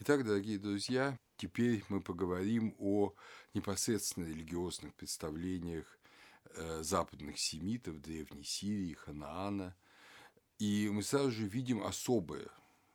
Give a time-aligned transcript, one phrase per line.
[0.00, 3.14] Итак, дорогие друзья, теперь мы поговорим о
[3.54, 5.86] непосредственно религиозных представлениях
[6.56, 9.76] э, западных семитов Древней Сирии, Ханаана.
[10.58, 12.48] И мы сразу же видим особое,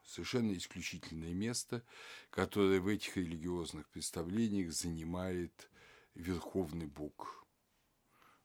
[0.03, 1.83] совершенно исключительное место,
[2.31, 5.69] которое в этих религиозных представлениях занимает
[6.15, 7.47] Верховный Бог,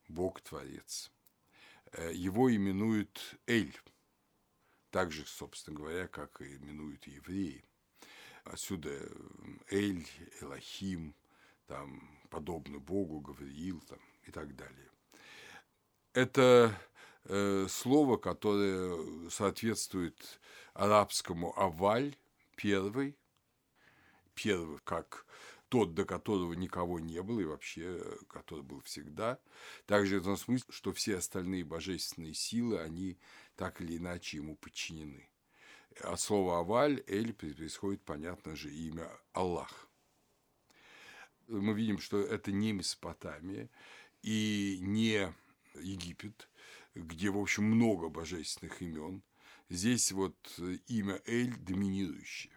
[0.07, 1.11] Бог-творец.
[1.91, 3.77] Э, его именуют Эль,
[4.91, 7.65] так же, собственно говоря, как и именуют евреи–
[8.45, 8.91] Отсюда
[9.69, 10.07] Эль,
[10.39, 11.13] Элохим,
[11.67, 14.89] там, подобно Богу, Гавриил там, и так далее.
[16.13, 16.79] Это
[17.25, 20.39] э, слово, которое соответствует
[20.73, 22.15] арабскому «аваль»,
[22.55, 23.17] первый,
[24.33, 25.25] первый, как
[25.69, 29.39] тот, до которого никого не было, и вообще, который был всегда.
[29.87, 33.17] Также в том смысле, что все остальные божественные силы, они
[33.55, 35.27] так или иначе ему подчинены.
[36.01, 39.89] От слова «аваль» «эль» происходит, понятно же, имя Аллах.
[41.47, 43.69] Мы видим, что это не Месопотамия
[44.21, 45.33] и не
[45.75, 46.49] Египет,
[46.95, 49.23] где, в общем, много божественных имен.
[49.69, 50.35] Здесь вот
[50.87, 52.53] имя Эль доминирующее.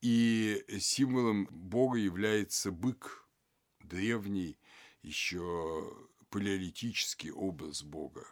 [0.00, 3.26] И символом Бога является бык,
[3.80, 4.58] древний,
[5.02, 8.26] еще палеолитический образ Бога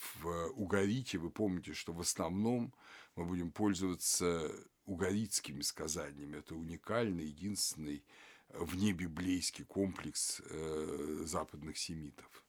[0.00, 2.72] в Угарите, вы помните, что в основном
[3.16, 4.50] мы будем пользоваться
[4.86, 6.38] угаритскими сказаниями.
[6.38, 8.02] Это уникальный, единственный
[8.48, 12.44] внебиблейский комплекс э, западных семитов,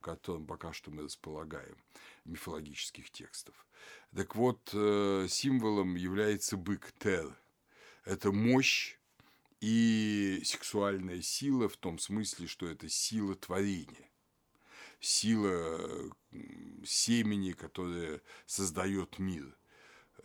[0.00, 1.76] которым пока что мы располагаем,
[2.24, 3.66] мифологических текстов.
[4.14, 7.34] Так вот, э, символом является бык Тер.
[8.04, 8.96] Это мощь
[9.60, 14.08] и сексуальная сила в том смысле, что это сила творения
[15.00, 16.10] сила
[16.84, 19.56] семени, которая создает мир.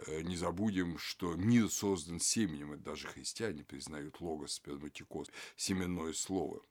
[0.08, 6.62] Э, не забудем, что мир создан семенем, это даже христиане признают логос, сперматикоз, семенное слово.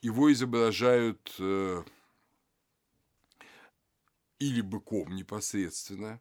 [0.00, 1.84] Его изображают э,
[4.38, 6.20] или быком непосредственно,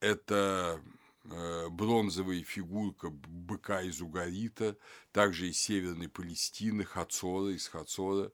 [0.00, 0.82] это
[1.24, 4.76] бронзовая фигурка быка из Угарита,
[5.12, 8.32] также из Северной Палестины, Хацора, из Хацора,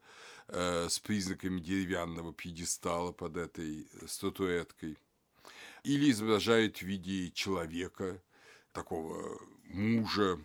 [0.49, 4.97] Э, с признаками деревянного пьедестала под этой статуэткой.
[5.83, 8.23] Или изображают в виде человека,
[8.73, 10.39] такого мужа,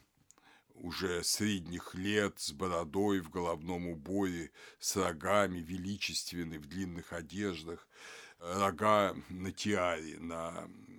[0.73, 7.87] уже средних лет, с бородой в головном уборе, с рогами, величественный, в длинных одеждах,
[8.39, 10.90] рога на тиаре, на э,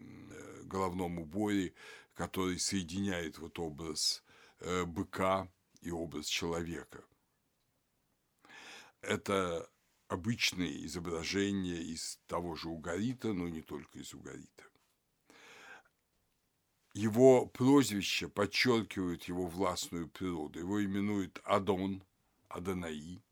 [0.72, 1.74] головном уборе,
[2.14, 4.24] который соединяет вот образ
[4.60, 5.48] э, быка
[5.80, 7.04] и образ человека.
[9.02, 9.68] Это
[10.08, 14.64] обычные изображения из того же Угарита, но не только из Угарита.
[16.94, 20.58] Его прозвище подчеркивает его властную природу.
[20.58, 22.04] Его именуют Адон,
[22.48, 23.22] Адонаи,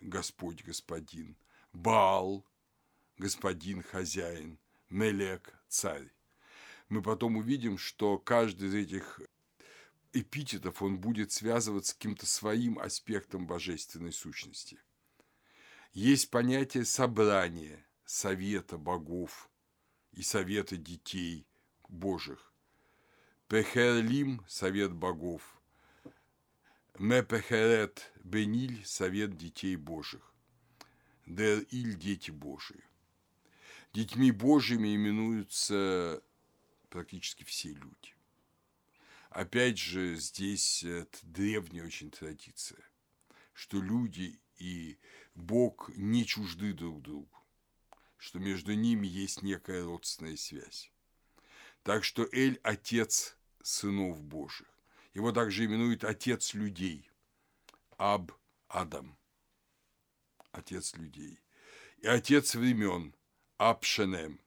[0.00, 1.36] Господь, Господин,
[1.72, 2.44] Баал,
[3.16, 4.58] Господин, Хозяин,
[4.90, 6.13] Мелек, Царь.
[6.88, 9.20] Мы потом увидим, что каждый из этих
[10.12, 14.78] эпитетов он будет связываться с каким-то своим аспектом божественной сущности.
[15.92, 19.48] Есть понятие собрания, совета богов
[20.12, 21.46] и совета детей
[21.88, 22.52] божьих.
[23.48, 25.42] Пехерлим– совет богов.
[26.98, 30.32] Мепехерет Бениль– совет детей божьих.
[31.26, 32.82] Дер-Иль– дети божьи.
[33.92, 36.22] Детьми божьими именуются
[36.94, 38.14] практически все люди.
[39.28, 42.88] Опять же, здесь это древняя очень традиция,
[43.52, 44.96] что люди и
[45.34, 47.36] Бог не чужды друг другу,
[48.16, 50.92] что между ними есть некая родственная связь.
[51.82, 54.68] Так что Эль– отец сынов Божьих.
[55.14, 57.10] Его также именуют отец людей.
[57.98, 58.30] Аб–
[58.68, 59.18] Адам.
[60.52, 61.40] Отец людей.
[61.98, 63.16] И отец времен–
[63.58, 64.43] Абшенем.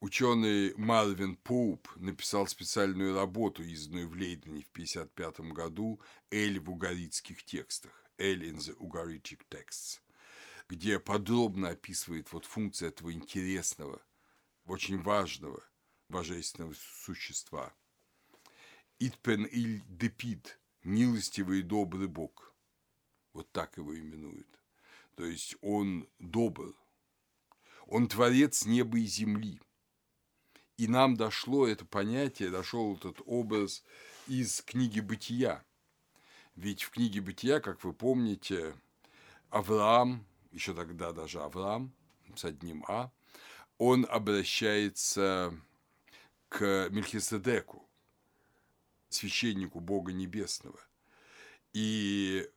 [0.00, 6.00] Ученый Марвин Поуп написал специальную работу, изданную в Лейдене в 1955 году
[6.30, 10.00] «Эль в угаритских текстах» «Эль in the Ugaritic Texts»,
[10.68, 14.00] где подробно описывает вот функции этого интересного,
[14.66, 15.64] очень важного
[16.08, 16.74] божественного
[17.04, 17.74] существа.
[19.00, 22.54] «Итпен иль депид»– «милостивый и добрый Бог».
[23.32, 24.60] Вот так его именуют.
[25.16, 26.76] То есть он добр.
[27.86, 29.60] Он творец неба и земли–
[30.78, 33.84] и нам дошло это понятие, дошел этот образ
[34.28, 35.64] из книги «Бытия».
[36.54, 38.74] Ведь в книге «Бытия», как вы помните,
[39.50, 41.92] Авраам, еще тогда даже Авраам
[42.36, 43.10] с одним «а»,
[43.76, 45.52] он обращается
[46.48, 47.84] к Мельхиседеку,
[49.08, 50.78] священнику Бога Небесного.
[51.72, 52.48] И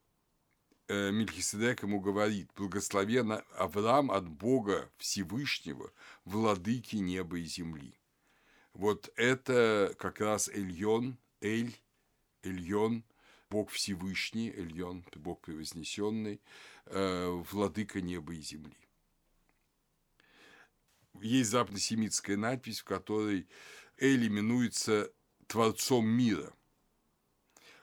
[0.87, 5.91] э, Мельхиседек ему говорит, благословен Авраам от Бога Всевышнего,
[6.23, 7.95] владыки неба и земли.
[8.73, 11.75] Вот это как раз Эльон, Эль,
[12.43, 13.03] Эльон,
[13.49, 16.41] Бог Всевышний, Эльон, Бог превознесенный,
[16.85, 18.77] э, владыка неба и земли.
[21.21, 23.47] Есть западносемитская надпись, в которой
[23.97, 25.11] Эль именуется
[25.47, 26.53] Творцом мира.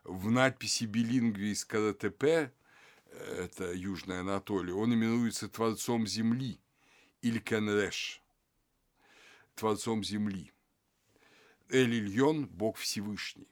[0.04, 2.50] В надписи билингви из КРТП,
[3.10, 6.58] это Южная Анатолия, он именуется Творцом земли,
[7.20, 8.22] или Кенреш,
[9.54, 10.50] Творцом земли.
[11.68, 13.48] Эль Ильон– Бог Всевышний.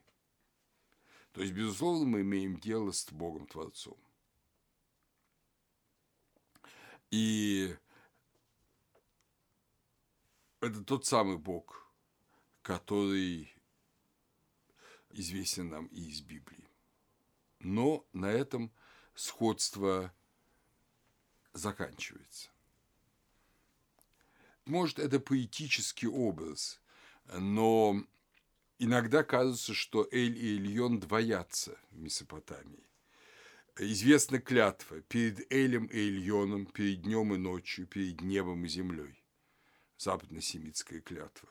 [1.32, 3.98] То есть, безусловно, мы имеем дело с Богом Творцом.
[7.10, 7.76] И
[10.60, 11.86] это тот самый Бог,
[12.62, 13.54] который
[15.10, 16.68] известен нам и из Библии.
[17.58, 18.72] Но на этом
[19.14, 20.14] сходство
[21.52, 22.50] заканчивается.
[24.64, 26.80] Может, это поэтический образ,
[27.32, 28.02] но
[28.78, 32.86] иногда кажется, что Эль и Ильон двоятся в Месопотамии.
[33.78, 39.22] Известна клятва перед Элем и Ильоном, перед днем и ночью, перед небом и землей.
[39.98, 41.48] Западно-семитская клятва.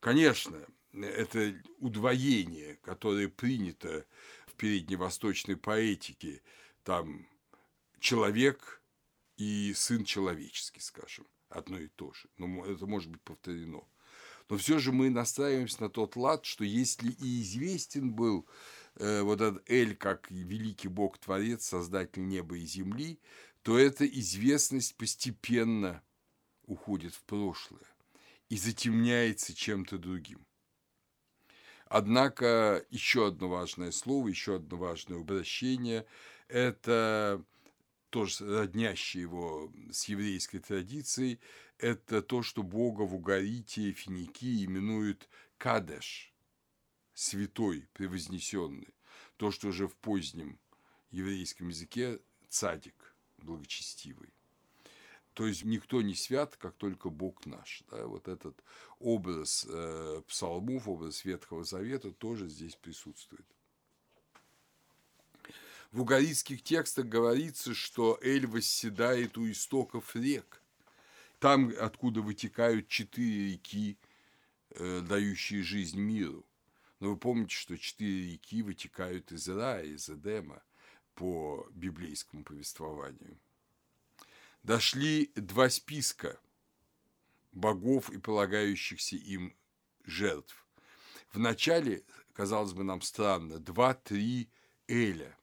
[0.00, 4.06] Конечно, это удвоение, которое принято
[4.46, 6.42] в передневосточной поэтике,
[6.82, 7.26] там
[7.98, 8.82] человек
[9.36, 12.28] и сын человеческий, скажем, одно и то же.
[12.38, 13.84] Но это может быть повторено.
[14.50, 18.48] Но все же мы настраиваемся на тот лад, что если и известен был
[18.96, 23.20] э, вот этот Эль как великий Бог-творец, создатель неба и земли,
[23.62, 26.02] то эта известность постепенно
[26.66, 27.86] уходит в прошлое
[28.48, 30.44] и затемняется чем-то другим.
[31.86, 36.06] Однако еще одно важное слово, еще одно важное обращение–
[36.48, 37.44] это
[38.10, 41.38] тоже роднящее его с еврейской традицией,
[41.80, 45.28] это то, что Бога в Угарите и Финикии именуют
[45.58, 46.32] Кадеш,
[47.14, 48.94] святой, превознесенный.
[49.36, 50.58] То, что уже в позднем
[51.10, 54.30] еврейском языке цадик, благочестивый.
[55.34, 57.82] То есть никто не свят, как только Бог наш.
[57.90, 58.06] Да?
[58.06, 58.62] Вот этот
[58.98, 63.46] образ э, псалмов, образ Ветхого Завета тоже здесь присутствует.
[65.92, 70.59] В угарийских текстах говорится, что Эль восседает у истоков рек.
[71.40, 73.98] Там, откуда вытекают четыре реки,
[74.70, 76.46] э, дающие жизнь миру.
[77.00, 80.62] Но вы помните, что четыре реки вытекают из рая, из Эдема
[81.14, 83.36] по библейскому повествованию–
[84.62, 86.38] дошли два списка
[87.52, 89.54] богов и полагающихся им
[90.04, 90.66] жертв.
[91.32, 94.50] Вначале, казалось бы нам странно, два-три
[94.88, 95.36] Эля.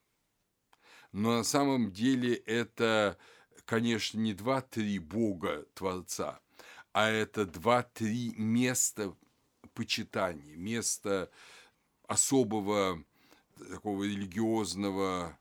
[1.12, 3.18] Но на самом деле это,
[3.68, 6.40] конечно, не два-три Бога Творца,
[6.92, 9.14] а это два-три места
[9.74, 11.30] почитания, места
[12.06, 13.04] особого
[13.58, 15.38] такого религиозного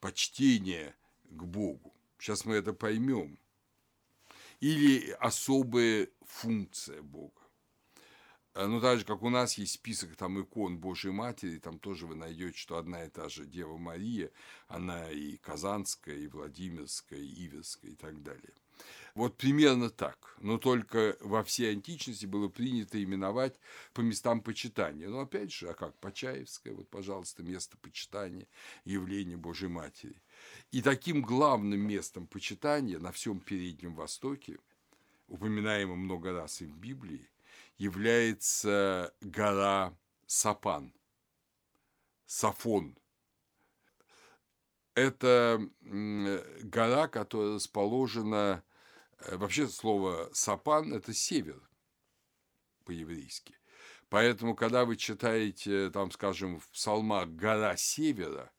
[0.00, 1.92] почтения к Богу.
[2.18, 3.38] Сейчас мы это поймем.
[4.60, 7.37] Или особая функция Бога.
[8.58, 12.08] А, ну, так же, как у нас есть список там икон Божьей Матери, там тоже
[12.08, 14.32] вы найдете, что одна и та же Дева Мария,
[14.66, 18.52] она и Казанская, и Владимирская, и Иверская и так далее.
[19.14, 20.36] Вот примерно так.
[20.40, 23.60] Но только во всей античности было принято именовать
[23.92, 25.08] по местам почитания.
[25.08, 25.96] Но опять же, а как?
[26.00, 28.48] Почаевская, вот, пожалуйста, место почитания
[28.84, 30.20] явления Божьей Матери.
[30.72, 34.58] И таким главным местом почитания на всем Переднем Востоке,
[35.28, 37.28] упоминаемым много раз и в Библии,
[37.78, 40.92] является гора Сапан,
[42.26, 42.98] Сафон.
[44.94, 48.64] Это гора, которая расположена,
[49.20, 51.62] э, вообще слово Сапан– это север
[52.84, 53.56] по-еврейски.
[54.08, 58.52] Поэтому, когда вы читаете, там, скажем, в псалмах «гора севера»,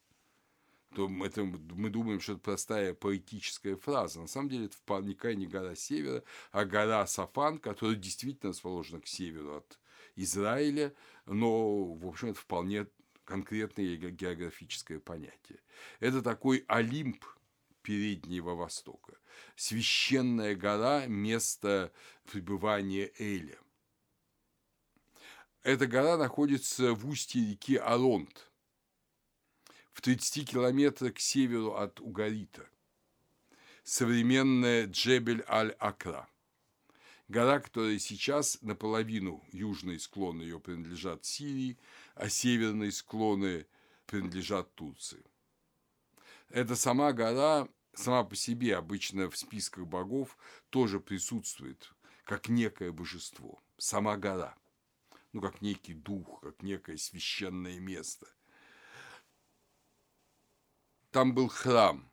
[0.95, 4.21] то это, мы думаем, что это простая поэтическая фраза.
[4.21, 9.07] На самом деле это никакая не гора севера, а гора Сафан, которая действительно расположена к
[9.07, 9.79] северу от
[10.15, 10.93] Израиля,
[11.25, 12.87] но, в общем, это вполне
[13.23, 15.59] конкретное географическое понятие.
[15.99, 17.23] Это такой Олимп
[17.83, 19.17] Переднего Востока.
[19.55, 21.93] Священная гора– место
[22.29, 23.57] пребывания Эля.
[25.61, 28.47] Эта гора находится в устье реки Аронт–
[29.99, 32.65] в 30 километрах к северу от Угарита,
[33.83, 36.29] современная Джебель-Аль-Акра,
[37.27, 41.77] Гора, которая сейчас наполовину южные склоны ее принадлежат Сирии,
[42.15, 43.67] а северные склоны
[44.05, 45.21] принадлежат Турции.
[46.47, 50.37] Эта сама гора сама по себе обычно в списках богов
[50.69, 54.55] тоже присутствует как некое божество, сама гора,
[55.33, 58.29] ну, как некий дух, как некое священное место.
[61.11, 62.11] Там был храм,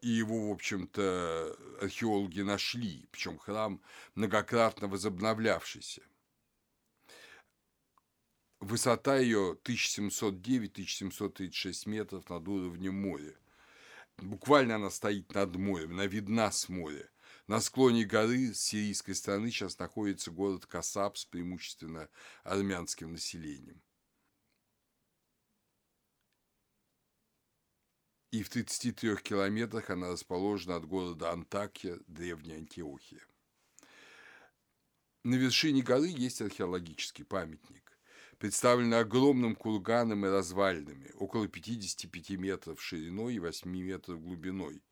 [0.00, 3.82] и его, в общем-то, археологи нашли, причем храм
[4.14, 6.00] многократно возобновлявшийся.
[8.60, 13.36] Высота ее 1709-1736 метров над уровнем моря.
[14.16, 17.10] Буквально она стоит над морем, она видна с моря.
[17.46, 22.08] На склоне горы с сирийской стороны сейчас находится город Касаб с преимущественно
[22.44, 23.82] армянским населением.
[28.30, 33.20] И в 33 километрах она расположена от города Антакия, древняя Антиохия.
[35.24, 37.90] На вершине горы есть археологический памятник
[38.40, 44.82] представлены огромным курганом и развалинами, около 55 метров шириной и 8 метров глубиной.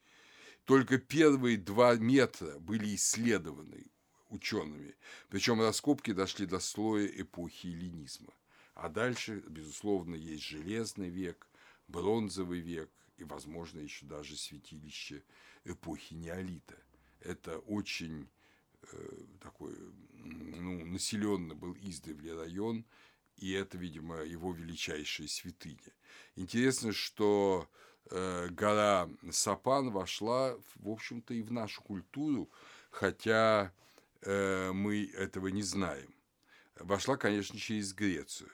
[0.64, 3.86] Только первые два метра были исследованы
[4.28, 4.94] учеными,
[5.30, 8.34] причем раскопки дошли до слоя эпохи эллинизма.
[8.74, 11.48] А дальше, безусловно, есть железный век,
[11.88, 15.22] бронзовый век и, возможно, еще даже святилище
[15.64, 16.76] эпохи неолита.
[17.20, 18.28] Это очень
[18.82, 19.76] э, такой
[20.12, 22.84] ну, населенный был издревле район,
[23.36, 25.92] и это, видимо, его величайшая святыня.
[26.36, 27.68] Интересно, что
[28.10, 32.50] э, гора Сапан вошла, в общем-то, и в нашу культуру,
[32.90, 33.72] хотя
[34.22, 36.14] э, мы этого не знаем.
[36.76, 38.50] Вошла, конечно, через Грецию.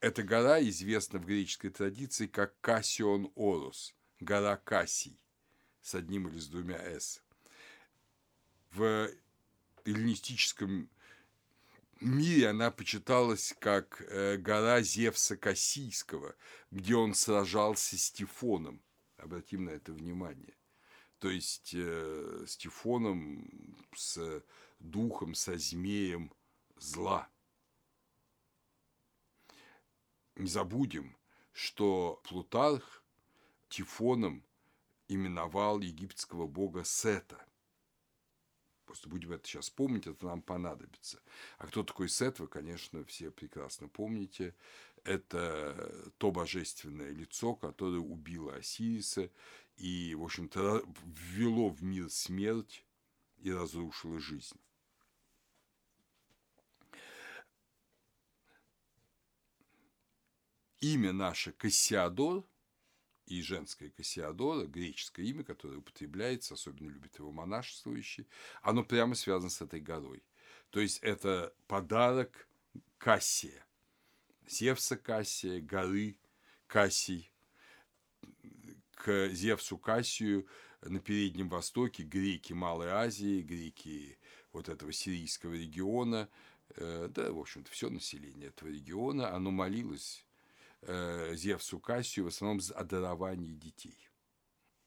[0.00, 5.20] Эта гора известна в греческой традиции как Кассион Орос, гора Кассий,
[5.82, 7.20] с одним или с двумя «с».
[8.70, 9.10] В
[9.84, 10.88] эллинистическом
[12.00, 16.36] мире она почиталась как э, гора Зевса Кассийского,
[16.70, 18.80] где он сражался с Тифоном.
[19.16, 20.54] Обратим на это внимание.
[21.18, 23.50] То есть э, с Тифоном,
[23.96, 24.44] с
[24.78, 26.32] духом, со змеем
[26.76, 27.28] зла.
[30.38, 31.16] Не забудем,
[31.52, 33.02] что Плутарх
[33.68, 34.44] Тифоном
[35.08, 37.44] именовал египетского бога Сета.
[38.86, 41.20] Просто будем это сейчас помнить, это нам понадобится.
[41.58, 44.54] А кто такой Сет, вы, конечно, все прекрасно помните.
[45.02, 49.30] Это то божественное лицо, которое убило Осириса
[49.76, 52.84] и, в общем-то, ввело в мир смерть
[53.38, 54.56] и разрушило жизнь.
[60.80, 62.44] Имя наше Кассиадор–
[63.28, 68.26] и женское Кассиадора, греческое имя, которое употребляется, особенно любят его монашествующие,
[68.62, 70.22] оно прямо связано с этой горой.
[70.70, 72.48] То есть это подарок
[72.96, 73.66] Кассия,
[74.46, 76.16] Зевса Кассия, горы
[76.66, 77.30] Кассий,
[78.94, 80.46] к Зевсу Кассию
[80.82, 84.18] на Переднем Востоке греки Малой Азии, греки
[84.52, 86.28] вот этого сирийского региона,
[86.76, 90.24] э, да, в общем-то, все население этого региона, оно молилось
[90.82, 94.08] э, Зевсу Кассию в основном о даровании детей.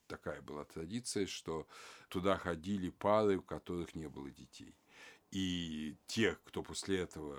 [0.06, 1.66] Такая была традиция, что
[2.08, 4.74] туда ходили пары, у которых не было детей.
[5.30, 7.38] И те, кто после этого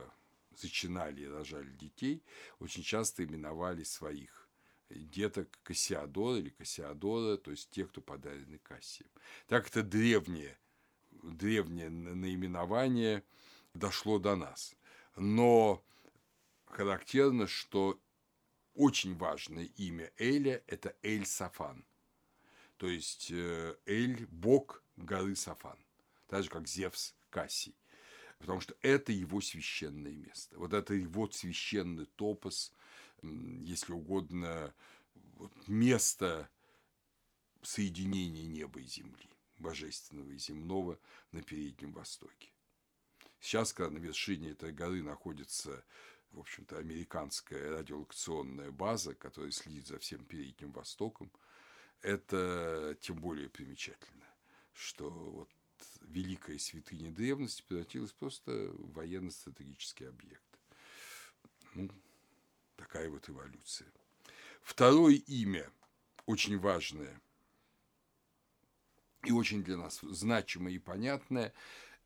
[0.56, 2.24] зачинали и рожали детей,
[2.60, 4.50] очень часто именовали своих
[4.90, 9.10] деток Кассиадора или Кассиадора, то есть те, кто подарены Кассием.
[9.48, 10.58] Так это древнее,
[11.12, 13.24] древнее наименование
[13.74, 14.76] дошло до нас.
[15.16, 15.84] Но
[16.66, 18.00] характерно, что
[18.76, 21.86] очень важное имя Эля– это Эль-Сафан.
[22.78, 25.78] То есть э, Эль– бог горы Сафан,
[26.28, 27.76] так же, как Зевс Кассий.
[28.40, 30.58] Потому что это его священное место.
[30.58, 32.74] Вот это его священный топос,
[33.22, 34.74] если угодно,
[35.68, 36.50] место
[37.62, 41.00] соединения неба и земли, божественного и земного
[41.32, 42.50] на Переднем Востоке.
[43.40, 45.84] Сейчас, когда на вершине этой горы находится
[46.34, 51.32] в общем-то, американская радиолокационная база, которая следит за всем Передним Востоком,
[52.02, 54.26] это тем более примечательно,
[54.74, 55.50] что вот
[56.02, 60.60] великая святыня древности превратилась просто в военно-стратегический объект.
[61.76, 61.90] Ну,
[62.76, 63.88] такая вот эволюция.
[64.62, 65.72] Второе имя,
[66.26, 67.22] очень важное
[69.24, 71.54] и очень для нас значимое и понятное,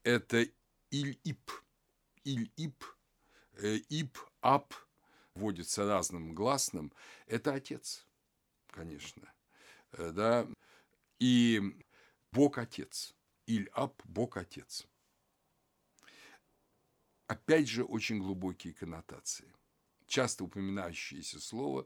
[0.03, 0.45] это
[0.91, 1.51] Иль-Ип.
[2.23, 2.83] Иль-Ип–
[3.89, 4.73] ип, ап
[5.33, 6.91] вводится разным гласным,
[7.27, 8.05] это отец,
[8.71, 9.31] конечно,
[9.93, 10.47] э, да,
[11.19, 11.61] и
[12.31, 13.15] Бог Отец,
[13.47, 14.87] Иль Ап, Бог Отец.
[17.27, 19.51] опять же, очень глубокие коннотации.
[20.07, 21.85] Часто упоминающееся слово,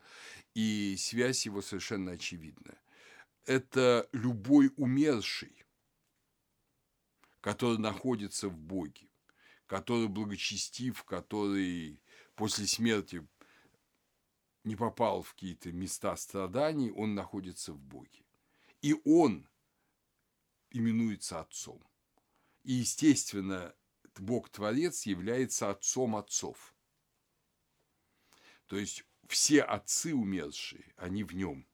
[0.54, 2.78] и связь его совершенно очевидна.
[3.46, 5.66] Это любой умерший,
[7.42, 9.08] который находится в Боге,
[9.72, 11.98] который благочестив, который
[12.36, 13.26] после смерти
[14.66, 18.26] не попал в какие-то места страданий, он находится в Боге.
[18.82, 19.48] И он
[20.72, 21.82] именуется Отцом.
[22.64, 23.74] И, естественно,
[24.18, 26.76] Бог-творец является Отцом отцов.
[28.68, 31.66] То есть все отцы умершие, они в нем.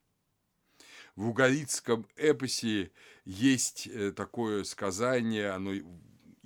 [1.15, 2.91] В угаритском эпосе
[3.25, 5.73] есть э, такое сказание, оно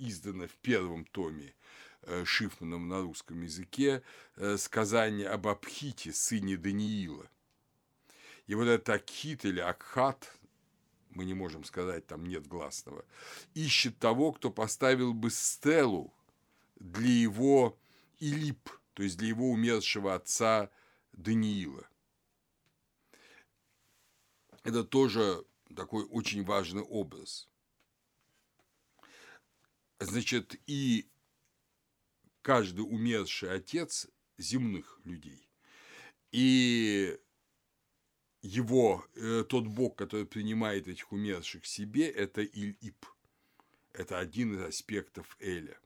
[0.08, 1.54] издано в первом томе
[2.02, 4.02] э, Шифманом на русском языке,
[4.36, 7.30] э, сказание об Абхите, сыне Даниила.
[8.46, 10.32] И вот этот Акхит или Акхат,
[11.10, 13.04] мы не можем сказать, там нет гласного,
[13.54, 16.12] ищет того, кто поставил бы стелу
[16.76, 17.78] для его
[18.18, 20.70] Илип, то есть для его умершего отца
[21.12, 21.86] Даниила.
[24.64, 25.44] Это тоже
[25.74, 27.48] такой очень важный образ.
[30.10, 31.10] Значит, и
[32.42, 35.48] каждый умерший отец земных людей.
[36.32, 37.18] И
[38.42, 43.06] его, э, тот Бог, который принимает этих умерших себе, это Иль-Ип.
[43.92, 45.78] Это один из аспектов Эля.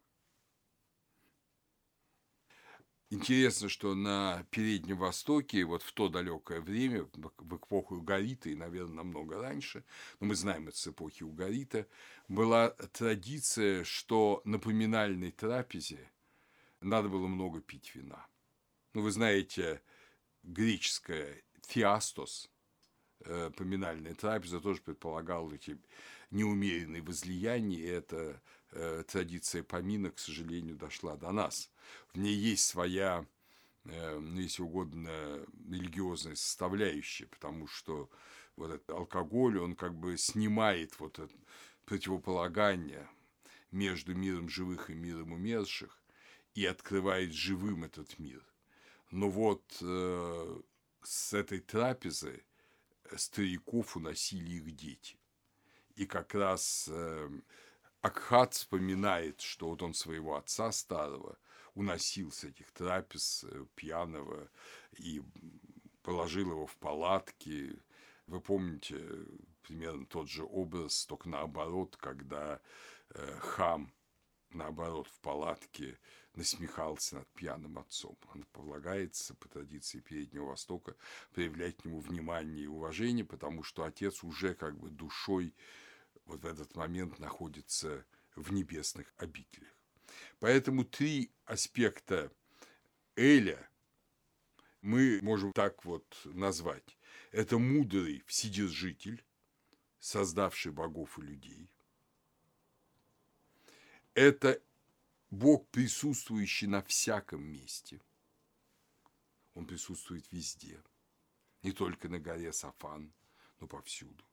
[3.08, 8.96] Интересно, что на Переднем Востоке, вот в то далекое время, в эпоху Угарита и, наверное,
[8.96, 9.84] намного раньше,
[10.18, 11.86] но мы знаем это с эпохи Угарита,
[12.26, 16.10] была традиция, что на поминальной трапезе
[16.80, 18.26] надо было много пить вина.
[18.92, 19.82] Ну, вы знаете,
[20.42, 22.50] греческое «фиастос»,
[23.20, 25.78] э, поминальная трапеза, тоже предполагал эти
[26.32, 28.42] неумеренные возлияния, и эта
[28.76, 31.70] э, традиция помина, к сожалению, дошла до нас.
[32.12, 33.26] В ней есть своя,
[33.84, 38.10] э, ну, если угодно, религиозная составляющая, потому что
[38.56, 41.34] вот этот алкоголь, он как бы снимает вот это
[41.84, 43.08] противополагание
[43.70, 45.98] между миром живых и миром умерших
[46.54, 48.42] и открывает живым этот мир.
[49.10, 50.60] Но вот э,
[51.02, 52.44] с этой трапезы
[53.16, 55.16] стариков уносили их дети.
[55.94, 57.30] И как раз э,
[58.06, 61.38] Акхат вспоминает, что вот он своего отца старого
[61.74, 64.48] уносил с этих трапез э, пьяного
[64.92, 65.20] и
[66.02, 67.76] положил его в палатки.
[68.28, 68.96] Вы помните
[69.62, 72.60] примерно тот же образ, только наоборот, когда
[73.10, 73.92] э, хам,
[74.50, 75.98] наоборот, в палатке
[76.34, 78.16] насмехался над пьяным отцом.
[78.32, 80.94] Он полагается по традиции Переднего Востока
[81.32, 85.52] проявлять к нему внимание и уважение, потому что отец уже как бы душой
[86.26, 89.72] вот в этот момент находится в небесных обителях.
[90.38, 92.32] Поэтому три аспекта
[93.16, 93.68] Эля
[94.82, 96.98] мы можем так вот назвать.
[97.32, 99.24] Это мудрый вседержитель,
[99.98, 101.70] создавший богов и людей.
[104.14, 104.60] Это
[105.30, 108.00] Бог, присутствующий на всяком месте.
[109.54, 110.82] Он присутствует везде.
[111.62, 113.12] Не только на горе Сафан,
[113.60, 114.24] но повсюду.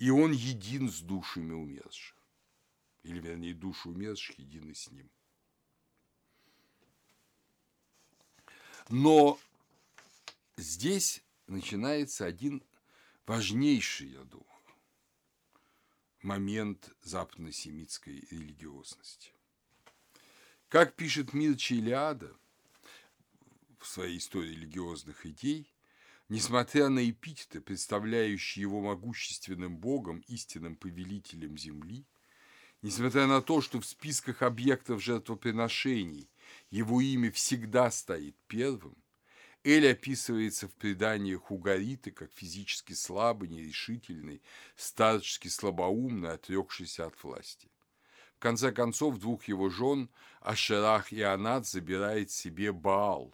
[0.00, 2.16] И он един с душами умерших.
[3.02, 5.10] Или, вернее, души умерших едины с ним.
[8.88, 9.38] Но
[10.56, 12.62] здесь начинается один
[13.26, 14.46] важнейший, я думаю,
[16.22, 19.34] момент западно-семитской религиозности.
[20.70, 22.34] Как пишет Мирча Илиада
[23.78, 25.70] в своей истории религиозных идей,
[26.30, 32.06] несмотря на эпитеты, представляющие его могущественным богом, истинным повелителем земли,
[32.80, 36.30] несмотря на то, что в списках объектов жертвоприношений
[36.70, 38.96] его имя всегда стоит первым,
[39.62, 44.40] Эль описывается в преданиях Угариты как физически слабый, нерешительный,
[44.74, 47.68] старчески слабоумный, отрекшийся от власти
[48.40, 50.08] конце концов, двух его жен,
[50.40, 53.32] Ашерах и Анат, забирает себе Баал.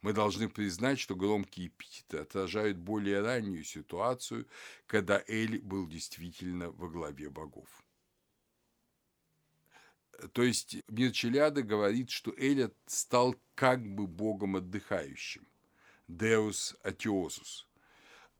[0.00, 4.46] Мы должны признать, что громкие эпитеты отражают более раннюю ситуацию,
[4.86, 7.68] когда Эль был действительно во главе богов.
[10.32, 15.46] То есть Мирчеляда говорит, что Эль стал как бы богом отдыхающим.
[16.06, 17.68] Деус Атиозус.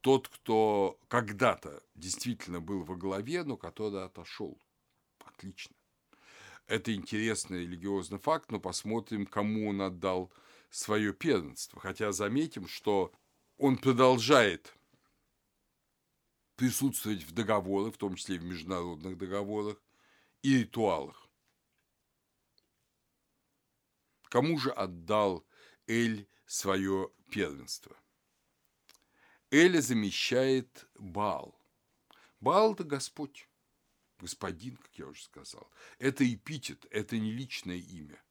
[0.00, 4.58] Тот, кто когда-то действительно был во главе, но который отошел
[5.18, 5.74] отлично.
[6.66, 10.32] Это интересный религиозный факт, но посмотрим, кому он отдал
[10.70, 11.80] свое первенство.
[11.80, 13.12] Хотя заметим, что
[13.56, 14.74] он продолжает
[16.56, 19.80] присутствовать в договорах, в том числе и в международных договорах
[20.42, 21.28] и ритуалах.
[24.24, 25.46] Кому же отдал
[25.86, 27.96] Эль свое первенство?
[29.50, 31.58] Эля замещает Баал.
[32.40, 33.48] Баал– это Господь,
[34.18, 35.70] господин, как я уже сказал.
[35.98, 38.22] Это эпитет, это не личное имя.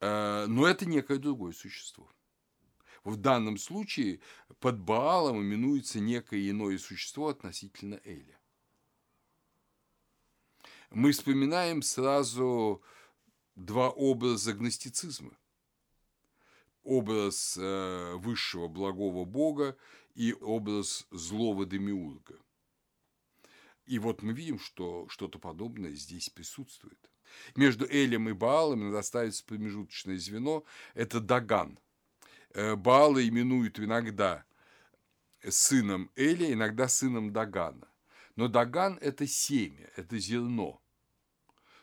[0.00, 2.10] Э, но это некое другое существо.
[3.04, 4.20] В данном случае
[4.58, 8.38] под Баалом именуется некое иное существо относительно Эля.
[10.90, 12.82] Мы вспоминаем сразу
[13.54, 15.36] два образа гностицизма.
[16.82, 19.76] Образ э, высшего благого Бога
[20.14, 22.38] и образ злого демиурга.
[23.86, 27.10] И вот мы видим, что что-то подобное здесь присутствует.
[27.56, 30.64] Между Элем и Баалом иногда ставится промежуточное звено–
[30.94, 31.78] это Даган.
[32.54, 34.44] Э, Баала именуют иногда
[35.48, 37.88] сыном Эля, иногда сыном Дагана.
[38.36, 40.80] Но Даган– это семя, это зерно.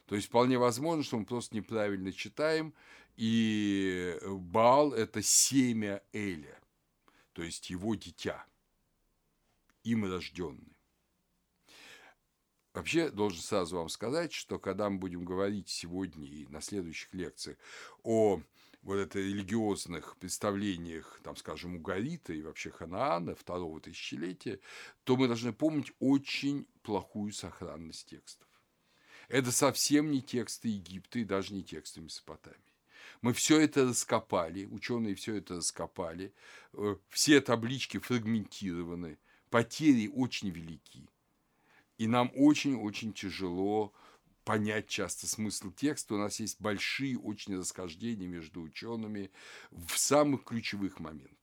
[0.05, 2.73] То есть вполне возможно, что мы просто неправильно читаем,
[3.17, 6.57] и Баал– это семя Эля,
[7.33, 8.45] то есть его дитя,
[9.83, 10.76] им рожденный.
[12.77, 17.57] Вообще, должен сразу вам сказать, что когда мы будем говорить сегодня и на следующих лекциях
[18.03, 18.39] о
[18.83, 24.59] вот это религиозных представлениях, там, скажем, Угарита и вообще Ханаана второго тысячелетия,
[25.05, 28.47] то мы должны помнить очень плохую сохранность текстов.
[29.27, 32.75] Это совсем не тексты Египта и даже не тексты Месопотамии.
[33.23, 36.31] Мы все это раскопали, ученые все это раскопали,
[36.73, 39.17] э, все таблички фрагментированы,
[39.49, 41.09] потери очень велики.
[41.97, 43.93] И нам очень-очень тяжело
[44.43, 46.15] понять часто смысл текста.
[46.15, 49.29] У нас есть большие очень расхождения между учеными
[49.71, 51.37] в самых ключевых моментах.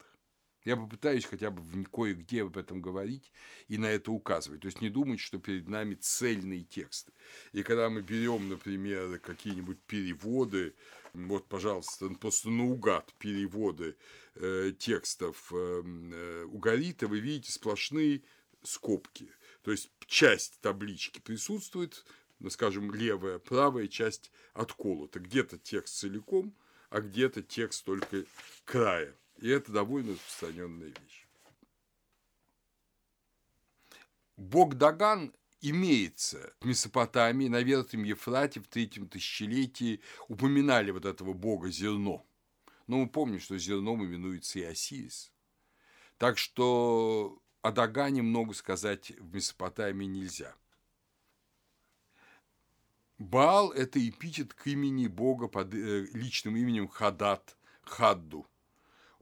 [0.64, 3.30] Я попытаюсь хотя бы кое-где об этом говорить
[3.68, 4.62] и на это указывать.
[4.62, 7.12] То есть не думать, что перед нами цельные тексты.
[7.52, 10.74] И когда мы берем, например, какие-нибудь переводы,
[11.12, 13.96] вот, пожалуйста, просто наугад переводы
[14.36, 18.22] э, текстов э, э, Угарита, вы видите сплошные
[18.62, 19.28] скобки.
[19.64, 22.04] То есть часть таблички присутствует,
[22.38, 25.20] ну, скажем, левая, правая часть отколота.
[25.20, 26.54] Где-то текст целиком,
[26.90, 28.26] а где-то текст только
[28.66, 29.16] края.
[29.38, 31.26] И это довольно распространенная вещь.
[34.36, 41.70] Бог Даган имеется в Месопотамии, на Верхнем Ефрате в третьем тысячелетии упоминали вот этого бога
[41.70, 42.26] зерно.
[42.86, 45.32] Но мы помним, что зерном именуется и Осирис.
[46.18, 50.54] Так что о Дагане много сказать в Месопотамии нельзя.
[53.18, 58.46] Баал– это эпитет к имени бога под э, личным именем Хадат, Хадду–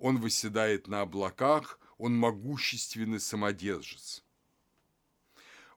[0.02, 4.24] он восседает на облаках, он могущественный самодержец.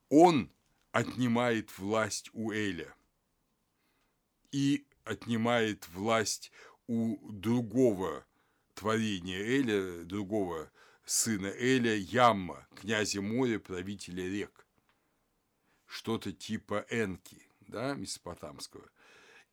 [0.09, 0.51] Он
[0.91, 2.95] отнимает власть у Эля
[4.51, 6.51] и отнимает власть
[6.87, 8.25] у другого
[8.73, 10.71] творения Эля, другого
[11.05, 14.65] сына Эля, Ямма, князя моря, правителя рек.
[15.85, 18.89] Что-то типа Энки, да, месопотамского.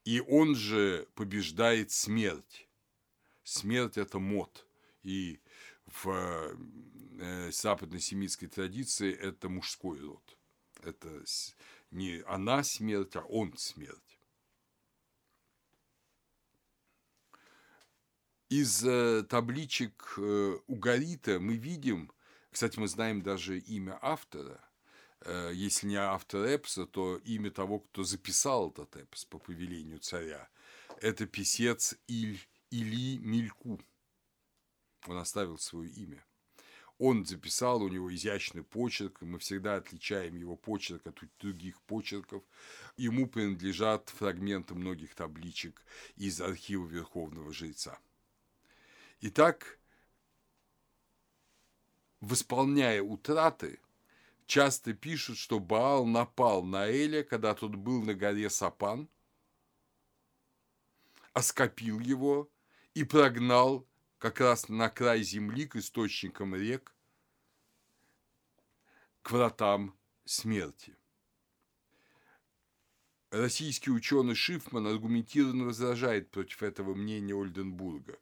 [0.05, 2.69] И он же побеждает смерть
[3.45, 4.67] смерть– это мод.
[5.03, 5.41] И
[5.87, 6.57] в
[7.21, 10.39] э, западно-семитской традиции это мужской род.
[10.83, 11.25] Это
[11.91, 14.12] не она смерть, а он смерть.
[18.53, 22.13] Из э, табличек э, Угарита мы видим,
[22.51, 24.61] кстати, мы знаем даже имя автора,
[25.55, 30.51] если не автор эпса, то имя того, кто записал этот эпос по повелению царя.
[31.01, 33.81] Это писец Иль или Мильку.
[35.07, 36.23] Он оставил свое имя.
[36.99, 42.43] Он записал, у него изящный почерк, мы всегда отличаем его почерк от других почерков.
[42.99, 45.83] Ему принадлежат фрагменты многих табличек
[46.17, 47.99] из архива Верховного Жреца.
[49.25, 49.79] Итак,
[52.21, 53.81] восполняя утраты,
[54.47, 59.09] часто пишут, что Баал напал на Эля, когда тот был на горе Сапан,
[61.35, 62.51] оскопил его
[62.95, 63.87] и прогнал
[64.19, 66.93] как раз на край земли к источникам рек,
[69.23, 70.97] к вратам смерти.
[73.31, 78.19] Российский ученый Шифман аргументированно возражает против этого мнения Ольденбурга.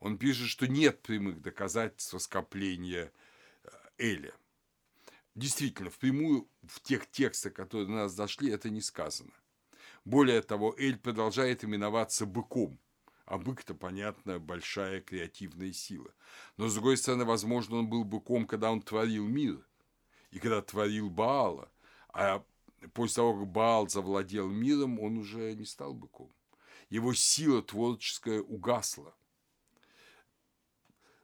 [0.00, 3.12] Он пишет, что нет прямых доказательств скопления
[3.64, 4.34] э, Эля.
[5.34, 9.32] Действительно, впрямую в тех текстах, которые до нас дошли, это не сказано.
[10.04, 12.78] Более того, Эль продолжает именоваться быком–
[13.28, 16.10] а бык-то, понятно, большая креативная сила.
[16.56, 19.62] Но, с другой стороны, возможно, он был быком, когда он творил мир,
[20.30, 21.70] и когда творил Баала,
[22.08, 22.42] а
[22.94, 26.32] после того, как Баал завладел миром, он уже не стал быком.
[26.88, 29.14] его сила творческая угасла.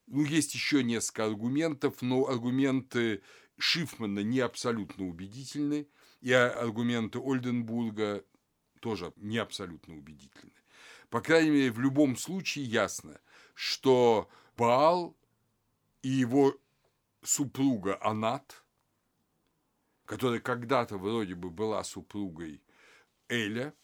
[0.07, 3.23] Ну, есть еще несколько аргументов, но аргументы
[3.59, 5.89] Шифмана не абсолютно убедительны,
[6.21, 8.25] и аргументы Ольденбурга
[8.81, 10.53] тоже не абсолютно убедительны.
[11.09, 13.21] По крайней мере, в любом случае ясно,
[13.55, 15.17] что Баал
[16.03, 16.55] и его
[17.23, 18.63] супруга Анат,
[20.05, 22.63] которая когда-то вроде бы была супругой
[23.29, 23.75] Эля,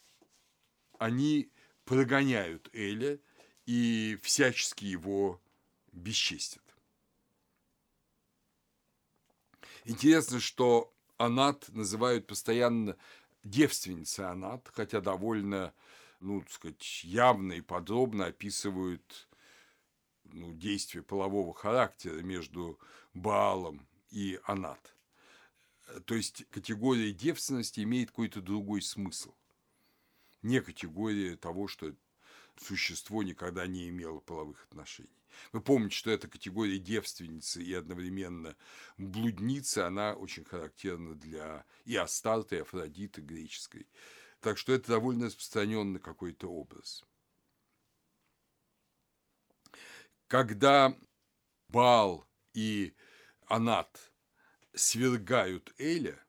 [0.98, 1.50] они
[1.84, 3.18] прогоняют Эля
[3.64, 5.40] и всячески его
[6.00, 6.62] бесчестят.
[9.84, 12.96] Интересно, что Анат называют постоянно
[13.44, 15.72] девственницей Анат, хотя довольно,
[16.20, 19.28] ну, так сказать, явно и подробно описывают
[20.24, 22.78] ну, действия полового характера между
[23.14, 24.94] Баалом и Анат.
[26.04, 29.34] То есть категория девственности имеет какой-то другой смысл.
[30.42, 31.94] Не категория того, что
[32.56, 35.19] существо никогда не имело половых отношений.
[35.52, 38.56] Вы помните, что эта категория девственницы и одновременно
[38.98, 43.86] блудницы, она очень характерна для и Астарты, и Афродиты греческой.
[44.40, 47.04] Так что это довольно распространенный какой-то образ.
[50.26, 50.96] Когда
[51.68, 52.94] Бал и
[53.46, 54.12] Анат
[54.74, 56.24] свергают Эля,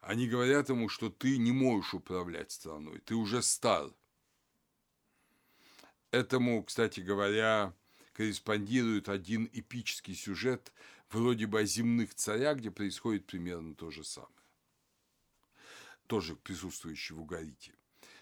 [0.00, 3.90] они говорят ему, что ты не можешь управлять страной, ты уже стар.
[6.10, 7.74] Этому, кстати говоря,
[8.14, 10.72] корреспондирует один эпический сюжет
[11.10, 14.32] вроде бы о земных царях, где происходит примерно то же самое.
[16.06, 17.74] Тоже присутствующий в Угарите.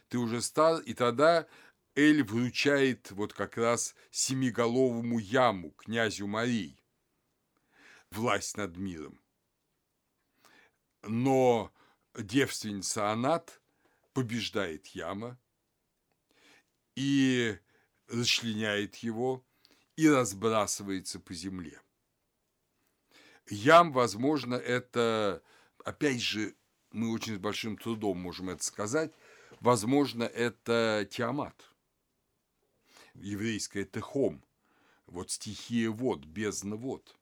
[0.08, 1.46] Ты уже стар, и тогда
[1.94, 6.82] Эль вручает вот как раз семиголовому яму, князю Марии,
[8.10, 9.20] власть над миром.
[11.02, 11.72] Но
[12.14, 13.60] девственница Анат
[14.14, 15.38] побеждает яма
[16.94, 17.58] и
[18.06, 19.44] расчленяет его
[19.96, 21.80] и разбрасывается по земле.
[23.48, 25.42] Ям, возможно, это,
[25.84, 26.54] опять же,
[26.90, 29.12] мы очень с большим трудом можем это сказать,
[29.60, 31.70] возможно, это Тиамат,
[33.14, 34.44] еврейское Техом,
[35.06, 37.16] вот стихия вод, бездна вод.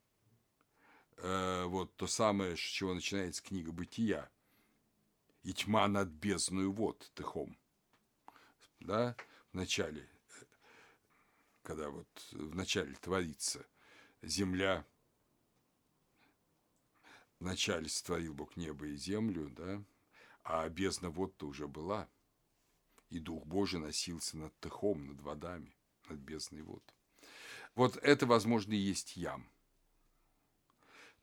[1.17, 4.29] Э, вот то самое, с чего начинается книга Бытия.
[5.43, 7.57] И тьма над бездную вод, Техом.
[8.79, 9.15] Да,
[9.51, 10.07] в начале
[11.63, 13.65] когда вот вначале творится
[14.21, 14.85] земля,
[17.39, 19.83] вначале сотворил Бог небо и землю, да,
[20.43, 22.09] а бездна вот-то уже была,
[23.09, 25.75] и Дух Божий носился над тыхом, над водами,
[26.09, 26.83] над бездной вод.
[27.75, 29.49] Вот это, возможно, и есть ям.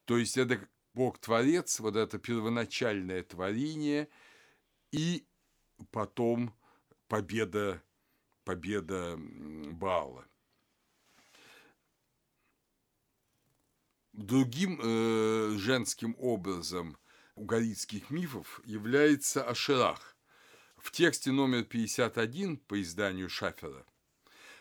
[0.05, 4.09] То есть это Бог-творец, вот это первоначальное творение,
[4.91, 5.27] и
[5.91, 6.55] потом
[7.09, 7.83] победа
[8.49, 10.27] победа Баала.
[14.15, 16.97] Другим э, женским образом
[17.35, 20.17] угаритских мифов является Ашерах.
[20.79, 23.85] В тексте номер 51 по изданию Шафера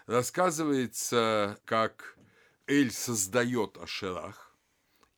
[0.05, 2.17] рассказывается, как
[2.67, 4.53] Эль создает Ашерах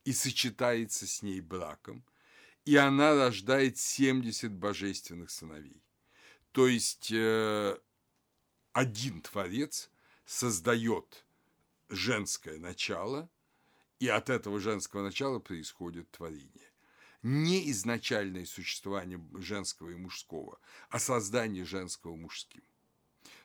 [0.03, 2.05] и сочетается с ней браком,
[2.65, 5.83] и она рождает 70 божественных сыновей.
[6.51, 7.75] То есть э,
[8.73, 9.89] один Творец
[10.25, 11.25] создает
[11.89, 13.29] женское начало,
[13.99, 16.71] и от этого женского начала происходит творение.
[17.21, 22.63] Не изначальное существование женского и мужского, а создание женского мужским.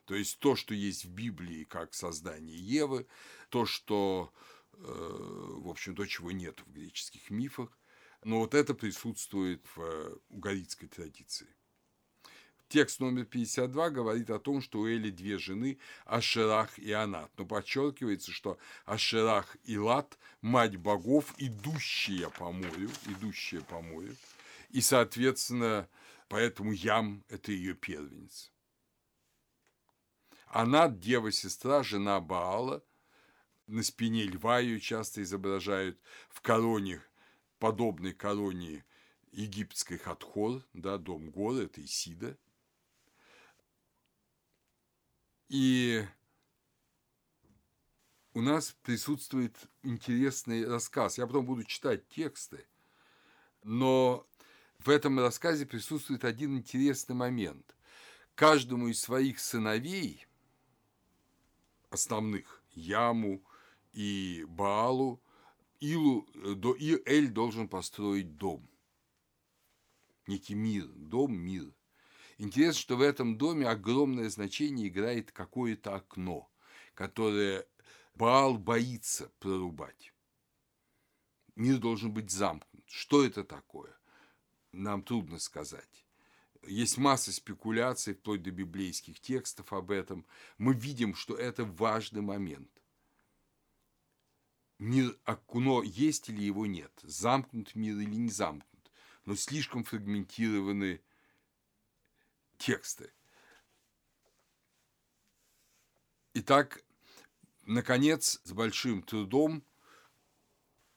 [0.05, 3.07] То есть то, что есть в Библии как создание Евы,
[3.49, 4.33] то, что,
[4.75, 7.77] э, в общем, то, чего нет в греческих мифах,
[8.23, 11.49] но вот это присутствует в угаритской традиции.
[12.69, 17.45] Текст номер 52 говорит о том, что у Эли две жены– Ашерах и Анат, но
[17.45, 24.17] подчеркивается, что Ашерах и Лат– мать богов, идущие по морю, идущие по морю,
[24.71, 25.89] и, соответственно,
[26.29, 28.51] поэтому Ям– это ее первенец.
[30.47, 32.83] Анат– дева-сестра, жена Баала,
[33.67, 37.01] на спине льва ее часто изображают в короне,
[37.59, 38.85] подобной короне
[39.33, 42.37] египетской Хатхор, да, дом горы, это Исида–
[45.49, 46.05] И
[48.33, 51.19] у нас присутствует интересный рассказ.
[51.19, 52.67] Я потом буду читать тексты,
[53.63, 54.27] но
[54.79, 57.77] в этом рассказе присутствует один интересный момент.
[58.35, 60.27] Каждому из своих сыновей,
[61.91, 63.43] основных, Яму
[63.93, 65.23] и Баалу,
[65.79, 68.69] Илу, до, Эль должен построить дом.
[70.27, 71.73] Некий мир, дом, мир.
[72.39, 76.51] Интересно, что в этом доме огромное значение играет какое-то окно,
[76.95, 77.67] которое
[78.15, 80.13] Баал боится прорубать.
[81.57, 82.85] Мир должен быть замкнут.
[82.89, 83.97] Что это такое?
[84.73, 86.05] Нам трудно сказать.
[86.67, 90.25] Есть масса спекуляций, вплоть до библейских текстов об этом.
[90.59, 92.71] Мы видим, что это важный момент.
[94.79, 98.91] Мир окно есть или его нет, замкнут мир или не замкнут,
[99.25, 101.01] но слишком фрагментированы
[102.65, 103.13] тексты.
[106.33, 106.83] Итак,
[107.67, 109.63] наконец, с большим трудом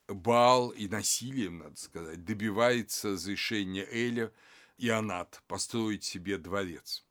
[0.06, 4.32] Бал и насилием, надо сказать, добивается разрешения Эля
[4.78, 7.04] и Анат построить себе дворец.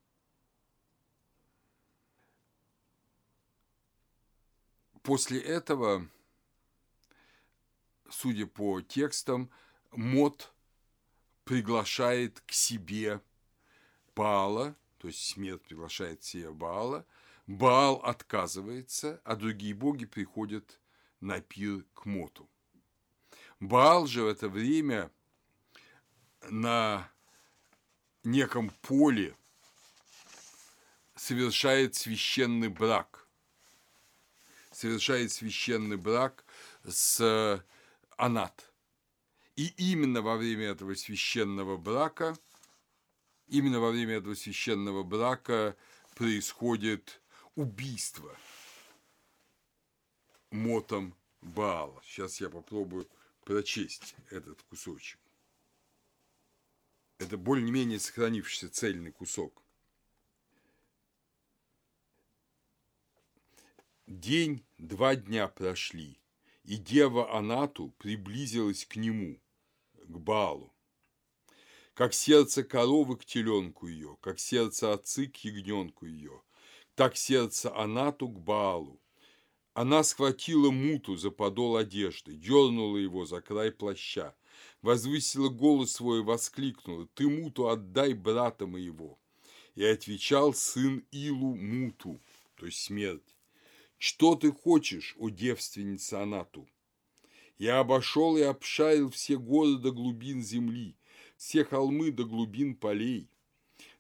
[5.04, 6.10] После этого,
[8.10, 9.52] судя по текстам,
[9.92, 10.52] Мот
[11.44, 13.22] приглашает к себе
[14.18, 17.06] Баала, то есть смерть приглашает себе Баала,
[17.46, 20.80] Баал отказывается, а другие боги приходят
[21.20, 22.50] на пир к Моту.
[23.60, 25.12] Баал же в это время
[26.50, 27.08] на
[28.24, 29.36] неком поле
[31.16, 33.28] совершает священный брак.
[34.72, 36.44] Совершает священный брак
[36.84, 37.64] с
[38.18, 38.74] Анат.
[39.56, 42.36] И именно во время этого священного брака–
[43.48, 45.76] именно во время этого священного брака
[46.16, 47.22] происходит
[47.56, 48.38] убийство
[50.52, 52.02] мотом Баала.
[52.04, 53.08] Сейчас я попробую
[53.44, 55.20] прочесть этот кусочек.
[57.20, 59.64] Это более-менее сохранившийся цельный кусок.
[64.06, 66.20] День, два дня прошли,
[66.64, 69.42] и дева Анату приблизилась к нему,
[69.96, 70.74] к Баалу
[71.98, 76.44] как сердце коровы к теленку ее, как сердце отцы к ягненку ее,
[76.94, 79.02] так сердце Анату к Баалу.
[79.74, 84.36] Она схватила муту за подол одежды, дернула его за край плаща,
[84.84, 89.18] возвысила голос свой и воскликнула, «Ты муту отдай брата моего!»
[89.74, 92.22] И отвечал сын Илу муту,
[92.58, 93.36] то есть смерть.
[93.98, 96.70] «Что ты хочешь, о девственница Анату?»
[97.58, 100.96] Я обошел и обшарил все горы до глубин земли,
[101.38, 103.30] все холмы до глубин полей.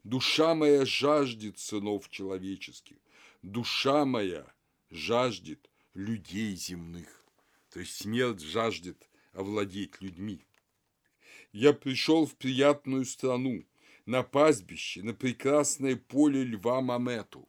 [0.04, 2.97] Душа моя жаждет сынов человеческих,
[3.41, 4.45] душа моя
[4.89, 7.26] жаждет людей земных.
[7.69, 10.43] То есть смерть жаждет овладеть людьми.
[11.52, 13.65] Я пришел в приятную страну,
[14.06, 17.47] на пастбище, на прекрасное поле льва Мамету.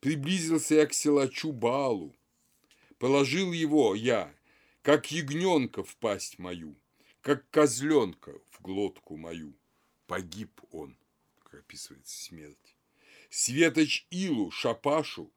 [0.00, 2.16] Приблизился я к силачу Баалу,
[2.98, 4.34] положил его я,
[4.82, 6.76] как ягненка в пасть мою–
[7.28, 9.52] как козленка в глотку мою.
[10.06, 10.96] Погиб он,
[11.42, 12.74] как описывается смерть.
[13.28, 15.30] Светоч Илу, Шапашу,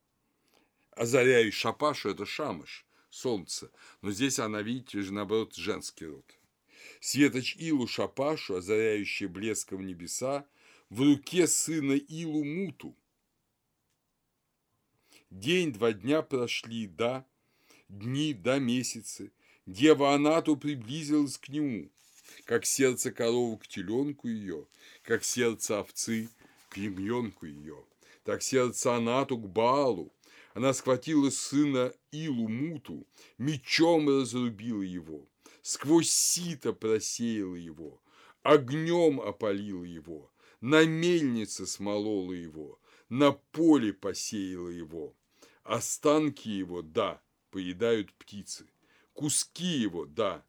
[0.91, 3.69] озаряю Шапашу, это Шамыш, солнце,
[4.01, 6.25] но здесь она, видите же, наоборот, женский род.
[7.01, 10.47] Светоч Илу Шапашу, озаряющий блеском небеса,
[10.89, 12.95] в руке сына Илу Муту.
[15.29, 17.27] День, два дня прошли, да,
[17.89, 19.33] дни, да, месяцы,
[19.67, 21.91] Дева Анату приблизилась к нему,
[22.45, 24.65] как сердце коровы к теленку ее,
[25.03, 26.29] как сердце овцы
[26.69, 27.85] к ягненку ее,
[28.23, 30.11] так сердце Анату к Балу.
[30.55, 33.05] Она схватила сына Илу Муту,
[33.37, 35.29] мечом разрубила его,
[35.61, 38.01] сквозь сито просеяла его,
[38.41, 45.15] огнем опалила его, на мельнице смолола его, на поле посеяла его.
[45.63, 47.21] Останки его, да,
[47.51, 48.65] поедают птицы–
[49.13, 50.43] Куски его, да,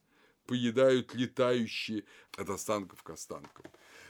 [0.47, 2.05] поедают летающие
[2.37, 3.65] от останков к останкам.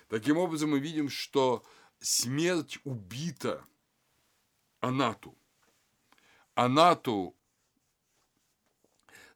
[0.09, 1.65] Таким образом, мы видим, что
[2.01, 3.65] смерть убита
[4.81, 5.37] Анату.
[6.55, 7.35] Анату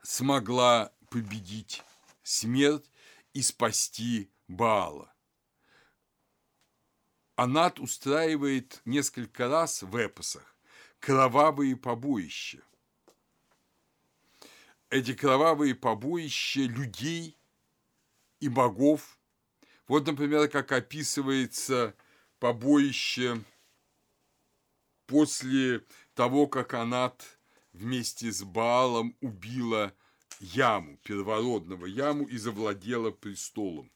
[0.02, 1.82] смогла победить
[2.22, 2.90] смерть
[3.32, 5.12] и спасти Баала.
[7.36, 10.56] Анат устраивает несколько раз в эпосах
[11.00, 12.62] кровавые побоища–
[14.90, 17.36] эти кровавые побоища людей
[18.40, 19.18] и богов.
[19.88, 21.94] Вот, например, как описывается
[22.38, 23.44] побоище
[25.06, 25.84] после
[26.14, 27.38] того, как Анат
[27.72, 29.94] вместе с Баалом убила
[30.40, 33.90] Яму, первородного Яму, и завладела престолом.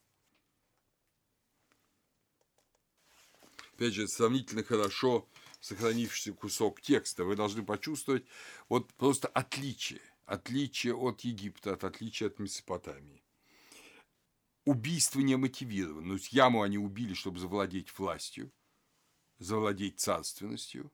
[3.74, 5.26] Опять же, сравнительно хорошо
[5.61, 7.24] сохранившийся кусок текста.
[7.24, 8.24] Вы должны почувствовать
[8.68, 10.01] вот просто отличие
[10.31, 13.24] отличие от Египта, от отличия от Месопотамии.
[14.64, 16.09] убийство не мотивировано.
[16.09, 18.53] То есть Яму они убили, чтобы завладеть властью,
[19.39, 20.93] завладеть царственностью.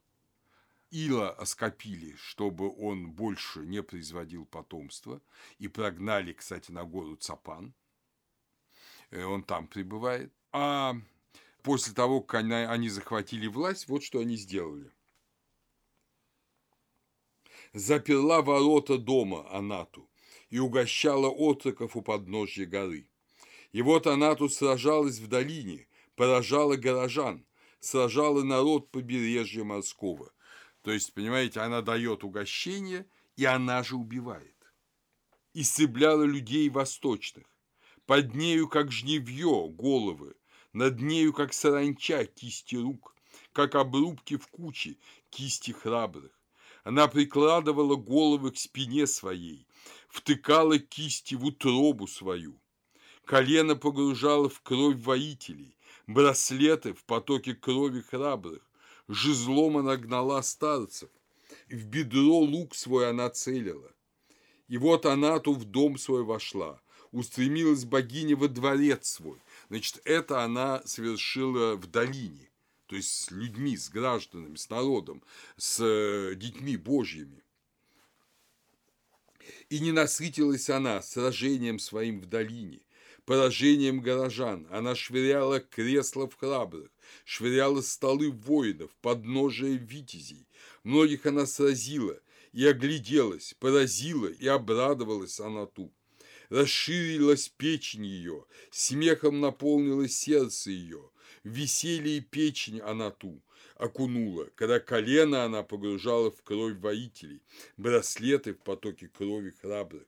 [0.90, 5.20] Ила оскопили, чтобы он больше не производил потомства,
[5.58, 7.74] и прогнали, кстати, на гору Цапан.
[9.10, 10.32] Э, он там пребывает.
[10.52, 10.94] А
[11.62, 14.90] после того, как они захватили власть, вот что они сделали.
[17.78, 20.08] Заперла ворота дома Анату
[20.48, 23.06] и угощала отроков у подножья горы.
[23.72, 27.44] И вот Анату сражалась в долине, поражала горожан,
[27.80, 30.32] сражала народ побережья морского.
[30.80, 33.04] То есть, понимаете, она дает угощение,
[33.36, 34.56] и она же убивает.
[35.52, 37.44] Исцебляла людей восточных,
[38.06, 40.34] под нею, как жневье, головы,
[40.72, 43.14] над нею, как саранча, кисти рук,
[43.52, 44.96] как обрубки в куче,
[45.28, 46.35] кисти храбрых.
[46.86, 49.66] Она прикладывала головы к спине своей,
[50.08, 52.60] втыкала кисти в утробу свою.
[53.24, 55.76] Колено погружала в кровь воителей,
[56.06, 58.62] браслеты в потоке крови храбрых,
[59.08, 61.10] жезлом она гнала старцев,
[61.68, 63.90] в бедро лук свой она целила.
[64.68, 66.80] И вот она ту в дом свой вошла,
[67.10, 69.40] устремилась богиня во дворец свой.
[69.70, 72.48] Значит, это она совершила в долине,
[72.86, 75.22] то есть с людьми, с гражданами, с народом,
[75.56, 77.42] с э, детьми божьими.
[79.68, 82.80] И не насытилась она сражением своим в долине,
[83.24, 84.66] поражением горожан.
[84.70, 86.90] Она швыряла кресла в храбрых,
[87.24, 90.46] швыряла столы воинов, подножие витязей.
[90.84, 92.20] Многих она сразила
[92.52, 95.92] и огляделась, поразила и обрадовалась она ту.
[96.48, 101.10] Расширилась печень ее, смехом наполнилось сердце ее,
[101.46, 103.40] веселье печень она ту
[103.76, 107.40] окунула, когда колено она погружала в кровь воителей,
[107.76, 110.06] браслеты в потоке крови храбрых.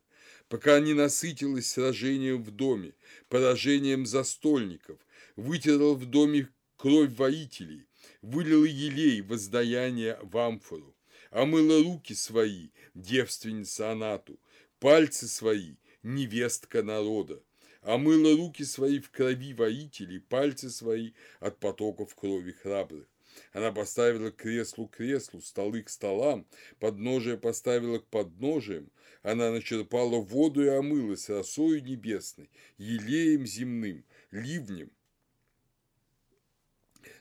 [0.48, 2.94] Пока не насытилась сражением в доме,
[3.28, 4.98] поражением застольников,
[5.36, 7.86] вытерла в доме кровь воителей,
[8.22, 10.96] вылила елей воздаяние в амфору,
[11.30, 14.40] омыла руки свои, девственница Анату,
[14.80, 17.42] пальцы свои, невестка народа,
[17.82, 23.06] омыла руки свои в крови воителей, пальцы свои от потоков крови храбрых.
[23.52, 26.46] Она поставила креслу к креслу, столы к столам,
[26.80, 28.90] подножие поставила к подножиям,
[29.22, 34.90] она начерпала воду и омылась росою небесной, елеем земным, ливнем.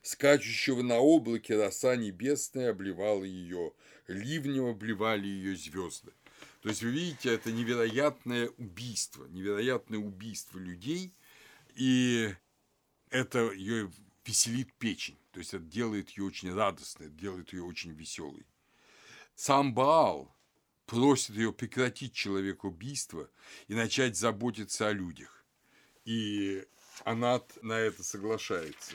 [0.01, 3.73] Скачущего на облаке роса небесная обливала ее,
[4.07, 6.13] ливнем обливали ее звезды.
[6.67, 11.13] То есть, вы видите, это невероятное убийство, невероятное убийство людей,
[11.75, 12.35] и
[13.09, 13.89] это ее
[14.25, 15.17] веселит печень.
[15.31, 18.45] То есть, это делает ее очень радостной, делает ее очень веселой.
[19.33, 20.35] Сам Баал
[20.87, 23.29] просит ее прекратить человекоубийство
[23.69, 25.45] и начать заботиться о людях.
[26.03, 26.67] И
[27.05, 28.91] она на это соглашается.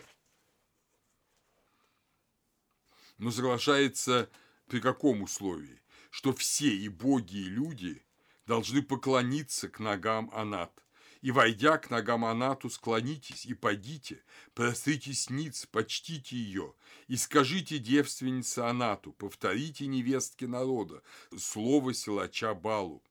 [3.16, 4.28] Но соглашается
[4.66, 5.80] при каком условии?
[6.12, 8.04] Что все и боги, и люди
[8.46, 10.84] должны поклониться к ногам Анат
[11.22, 16.74] и, войдя к ногам Анату, склонитесь и пойдите, простритесь ниц, почтите ее,
[17.08, 21.02] и скажите девственнице Анату, повторите невестке народа,
[21.34, 23.02] слово силача Балу.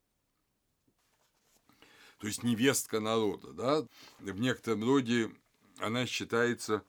[2.20, 3.88] То есть невестка народа, да,
[4.20, 5.32] в некотором роде
[5.80, 6.86] она считается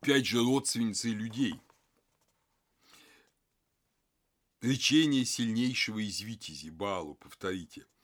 [0.00, 1.60] опять же родственницей людей.
[4.62, 7.86] Речение сильнейшего из витязи, Балу, повторите–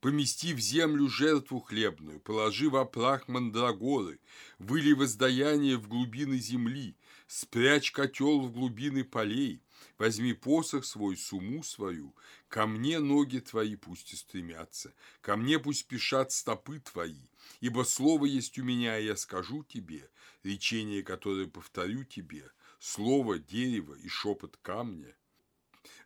[0.00, 4.20] помести в землю жертву хлебную, положи во прах мандрагоры,
[4.58, 6.96] выли воздаяние в глубины земли,
[7.26, 9.62] спрячь котел в глубины полей,
[9.98, 12.14] возьми посох свой, суму свою,
[12.48, 17.28] ко мне ноги твои пусть и стремятся, ко мне пусть спешат стопы твои,
[17.60, 20.08] ибо слово есть у меня, и я скажу тебе,
[20.44, 25.16] речение, которое повторю тебе, слово дерева и шепот камня,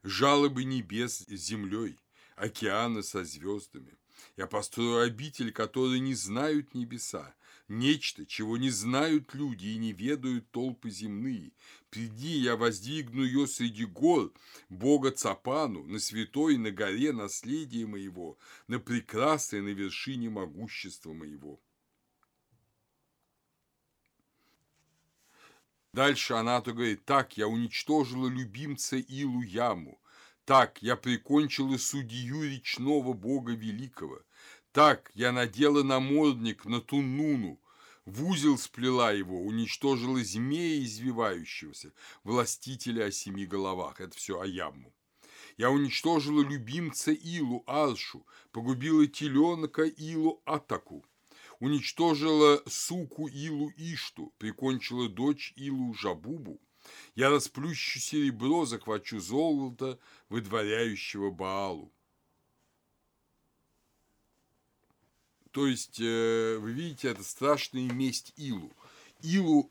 [0.02, 1.98] жалобы небес с землей,
[2.36, 3.96] океаны со звездами.
[4.36, 7.34] Я построю обитель, которые не знают небеса,
[7.68, 11.52] нечто, чего не знают люди и не ведают толпы земные.
[11.90, 14.32] Приди, я воздвигну ее среди гор,
[14.68, 21.60] Бога Цапану, на святой на горе наследия моего, на прекрасной на вершине могущества моего.
[25.92, 30.00] Дальше она то говорит, так, я уничтожила любимца Илу Яму,
[30.46, 34.20] так я прикончила судью речного бога великого.
[34.72, 37.60] Так я надела намордник на Туннуну,
[38.06, 41.92] в узел сплела его, уничтожила змея извивающегося,
[42.24, 44.00] властителя о семи головах.
[44.00, 44.94] Это все Аяму.
[45.58, 51.04] Я уничтожила любимца Илу Аршу, погубила теленка Илу Атаку,
[51.62, 56.60] уничтожила суку Илу Ишту, прикончила дочь Илу Жабубу.
[57.14, 61.94] Я расплющу серебро, захвачу золото, выдворяющего Баалу.
[65.52, 68.76] То есть, э, вы видите, это страшная месть Илу.
[69.20, 69.70] Илу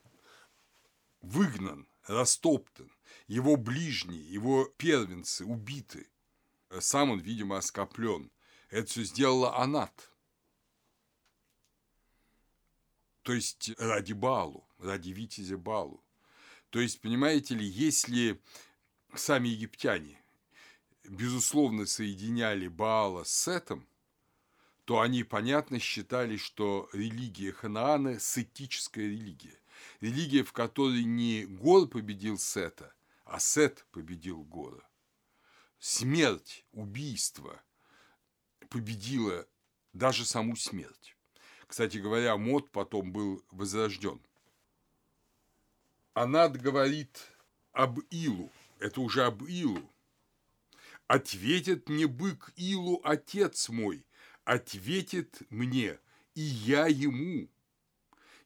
[1.22, 2.89] выгнан, растоптан,
[3.28, 6.08] его ближние, его первенцы убиты.
[6.80, 8.32] Сам он, видимо, оскоплен.
[8.70, 10.11] Это все сделала Анат.
[13.24, 16.04] То есть ради Балу, ради Витязя Балу.
[16.70, 18.42] То есть, понимаете ли, если
[19.14, 20.18] сами египтяне,
[21.04, 23.86] безусловно, соединяли Баала с Сетом,
[24.86, 29.60] то они, понятно, считали, что религия Ханаана– сетическая религия.
[30.00, 32.94] Религия, в которой не Гор победил Сета,
[33.26, 34.82] а Сет победил Гора.
[35.80, 37.62] Смерть, убийство
[38.70, 39.48] победила
[39.94, 41.16] даже саму смерть.
[41.72, 44.20] Кстати говоря, Мод потом был возрожден.
[46.14, 47.18] Анат говорит
[47.72, 49.90] об Илу, это уже об Илу.
[51.08, 54.06] «Ответит мне бык Илу, отец мой,
[54.44, 55.98] ответит мне,
[56.36, 57.48] и я ему.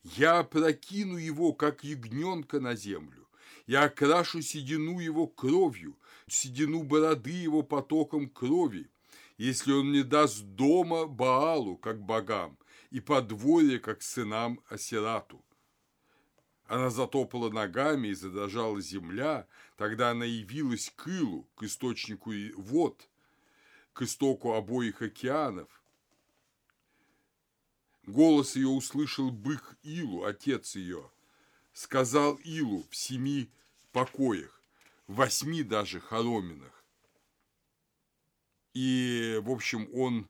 [0.04, 3.28] Я прокину его, как ягненка на землю.
[3.66, 5.98] Я окрашу седину его кровью,
[6.28, 8.88] седину бороды его потоком крови,
[9.40, 12.56] если он не даст дома Баалу, как богам,
[12.92, 15.44] и подворье, как сынам Асерату.
[16.68, 23.08] Она затопала ногами и задрожала земля, тогда она явилась к Илу, к источнику вод,
[23.94, 25.70] к истоку обоих океанов,
[28.08, 31.10] Голос ее услышал бык Илу, отец ее.
[31.74, 33.50] Сказал Илу в семи
[33.92, 34.62] покоях,
[35.08, 36.84] в восьми даже хороминах.
[38.74, 40.28] И, в общем, он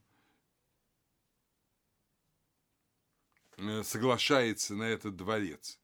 [3.84, 5.80] соглашается на этот дворец.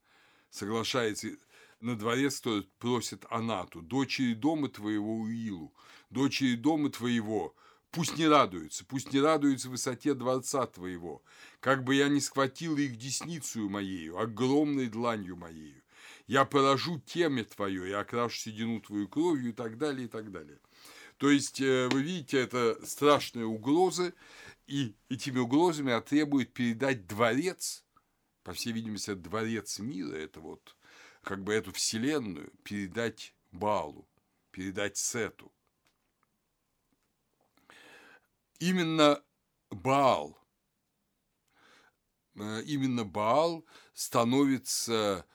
[0.50, 1.30] Соглашается
[1.80, 5.74] на дворец, кто просит Анату, дочери дома твоего Илу,
[6.10, 7.56] дочери дома твоего–
[7.92, 11.22] Пусть не радуются, пусть не радуются высоте дворца твоего,
[11.60, 15.84] как бы я не схватил их десницу моею, огромной дланью моею.
[16.26, 20.60] Я поражу темя твое, я окрашу седину твою кровью и так далее, и так далее.
[21.18, 24.14] То есть, э, вы видите, это страшные угрозы,
[24.72, 27.86] и этими угрозами требует передать дворец,
[28.44, 30.78] по всей видимости, дворец мира, это вот
[31.24, 34.08] как бы эту вселенную, передать Балу,
[34.52, 35.54] передать Сету–
[38.62, 39.22] именно
[39.72, 40.38] Баал,
[42.36, 45.26] э, именно Баал становится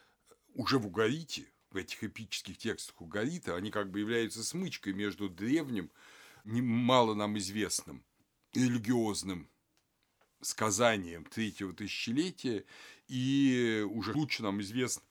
[0.55, 5.91] уже в Угарите, в этих эпических текстах Угарита, они как бы являются смычкой между древним,
[6.45, 8.05] мало нам известным,
[8.57, 9.49] религиозным
[10.41, 12.65] сказанием третьего тысячелетия
[13.09, 15.05] и уже лучше нам известным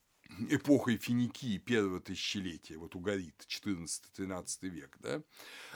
[0.50, 5.22] эпохой Финикии первого тысячелетия, вот Угарит, 14-13 век, да,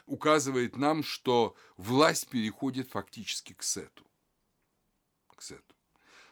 [0.05, 4.05] указывает нам, что власть переходит фактически к Сету.
[5.27, 5.75] К Сету.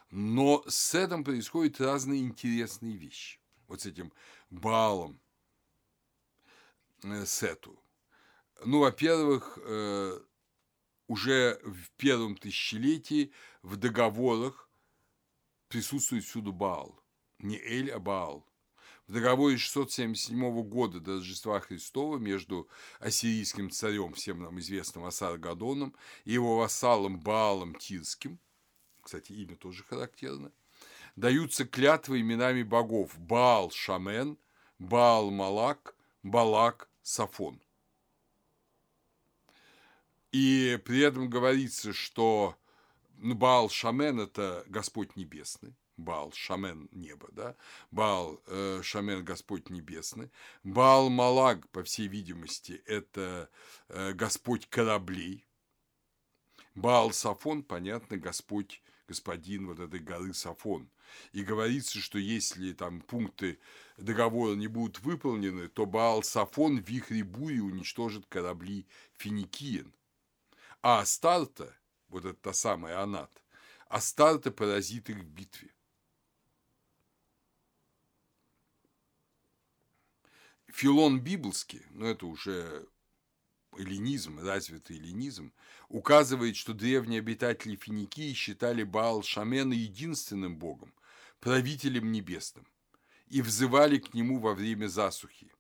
[0.10, 3.40] Но с Сетом происходят разные интересные вещи.
[3.68, 4.12] Вот с этим
[4.50, 5.20] Балом
[7.04, 7.78] э, Сету.
[8.66, 10.20] Ну, во-первых, э,
[11.08, 13.32] уже в первом тысячелетии
[13.62, 14.70] в договорах
[15.68, 17.00] присутствует всюду Баал.
[17.40, 18.48] Не Эль, а Баал
[19.08, 22.68] в договоре 677 года до Рождества Христова между
[23.00, 25.96] ассирийским царем, всем нам известным Асаргадоном,
[26.26, 28.38] и его вассалом Баалом Тирским,
[29.02, 30.52] кстати, имя тоже характерно,
[31.16, 34.38] даются клятвы именами богов Баал Шамен,
[34.78, 37.62] Баал Малак, Балак Сафон.
[40.38, 42.56] И при этом говорится, что
[43.18, 47.56] ну, Баал Шамен– это Господь Небесный, Баал, Шамен, небо, да,
[47.90, 50.30] Баал, э, Шамен, Господь Небесный,
[50.64, 53.50] Баал Малаг, по всей видимости, это
[53.90, 55.44] э, Господь кораблей,
[56.76, 60.88] Баал Сафон, понятно, Господь, господин вот этой горы Сафон.
[61.32, 63.58] И говорится, что если там пункты
[63.98, 68.86] договора не будут выполнены, то Баал Сафон в вихре бури уничтожит корабли
[69.18, 69.92] Финикиен.
[70.90, 71.76] А Астарта,
[72.08, 73.44] вот это та самая Анат,
[73.90, 75.70] Астарта поразит их в битве.
[80.68, 82.88] Филон Библский, ну, это уже
[83.76, 85.52] эллинизм, развитый эллинизм,
[85.90, 90.94] указывает, что древние обитатели Финикии считали Баал Шамена единственным богом,
[91.42, 92.66] правителем небесным,
[93.28, 95.52] и взывали к нему во время засухи.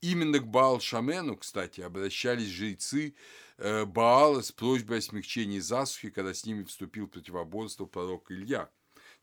[0.00, 3.14] Именно к Баал-Шамену, кстати, обращались жрецы
[3.56, 8.70] э, Баала с просьбой о смягчении засухи, когда с ними вступил в противоборство пророк Илья.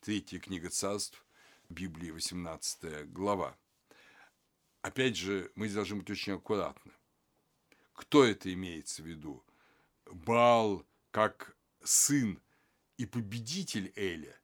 [0.02, 1.24] Третья книга царств,
[1.70, 3.58] Библии, 18 глава.
[4.82, 6.92] Опять же, мы должны быть очень аккуратны.
[7.94, 9.46] Кто это имеется в виду?
[10.06, 12.42] Баал как сын
[12.98, 14.36] и победитель Эля,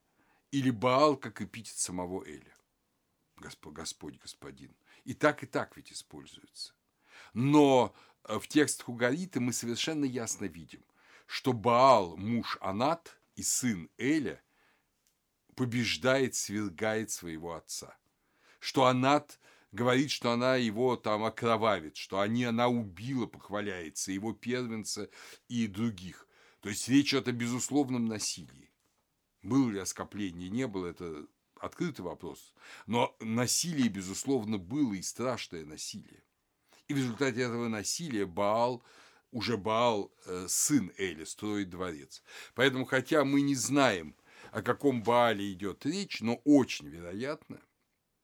[0.52, 2.56] или Баал как эпитет самого Эля?
[3.38, 4.76] Господь, господин.
[5.04, 6.74] И так, и так ведь используется.
[7.34, 10.84] Но э, в текстах Угарита мы совершенно ясно видим,
[11.26, 14.42] что Баал, муж Анат и сын Эля,
[15.56, 17.98] побеждает, свергает своего отца.
[18.60, 19.40] Что Анат
[19.72, 25.10] говорит, что она его там окровавит, что они, она убила, похваляется, его первенца
[25.48, 26.28] и других.
[26.62, 28.72] То есть речь идет о безусловном насилии.
[29.44, 31.28] Было ли оскопление, не было, это
[31.62, 32.54] открытый вопрос.
[32.86, 36.24] Но насилие, безусловно, было и страшное насилие.
[36.88, 38.84] И в результате этого насилия Баал,
[39.32, 42.24] уже Баал, э, сын Эли, строит дворец.
[42.56, 44.16] Поэтому, хотя мы не знаем,
[44.52, 47.62] о каком Баале идет речь, но очень вероятно,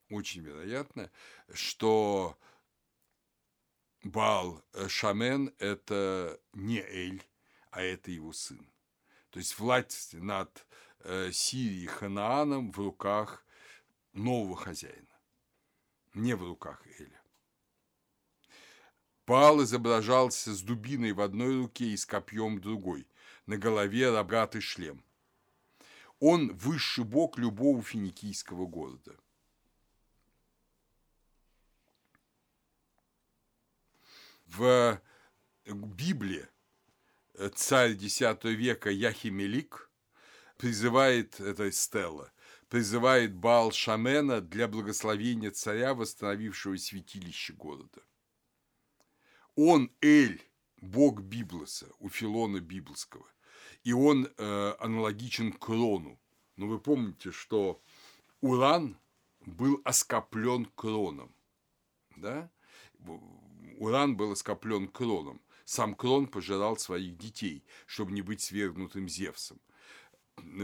[0.10, 1.12] очень вероятно,
[1.54, 2.38] что
[4.04, 7.24] Баал э, Шамен– это не Эль,
[7.72, 8.66] а это его сын.
[9.30, 10.66] То есть власть над
[11.04, 13.45] Сирией Ханааном в руках
[14.14, 15.20] нового хозяина,
[16.14, 17.22] не в руках Эля.
[19.26, 23.08] Пал изображался с дубиной в одной руке и с копьем в другой,
[23.45, 25.04] на голове рогатый шлем.
[26.20, 29.18] Он высший бог любого финикийского города.
[34.45, 35.01] В
[35.66, 36.47] Библии
[37.56, 39.89] царь X века Яхимелик
[40.64, 42.32] призывает, это Стелла,
[42.70, 48.01] призывает Баал Шамена для благословения царя, восстановившего святилище города.
[49.55, 50.41] Он Эль,
[50.78, 53.28] бог Библоса, у Филона Библского,
[53.84, 56.18] и он э, аналогичен Крону.
[56.55, 57.82] Но вы помните, что
[58.39, 58.97] Уран
[59.41, 61.36] был оскоплен Кроном,
[62.16, 62.49] да?
[63.80, 65.41] Уран был оскоплен Кроном.
[65.66, 69.59] Сам Крон пожирал своих детей, чтобы не быть свергнутым Зевсом.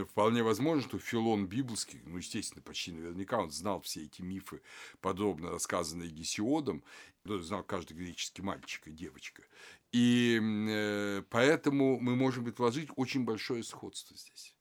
[0.10, 4.62] Вполне возможно, что Филон Библский, ну, естественно, почти наверняка он знал все эти мифы,
[5.02, 6.84] подробно рассказанные Гесиодом,
[7.26, 9.44] знал каждый греческий мальчик и девочка.
[9.92, 14.56] И э, поэтому мы можем предположить очень большое сходство здесь.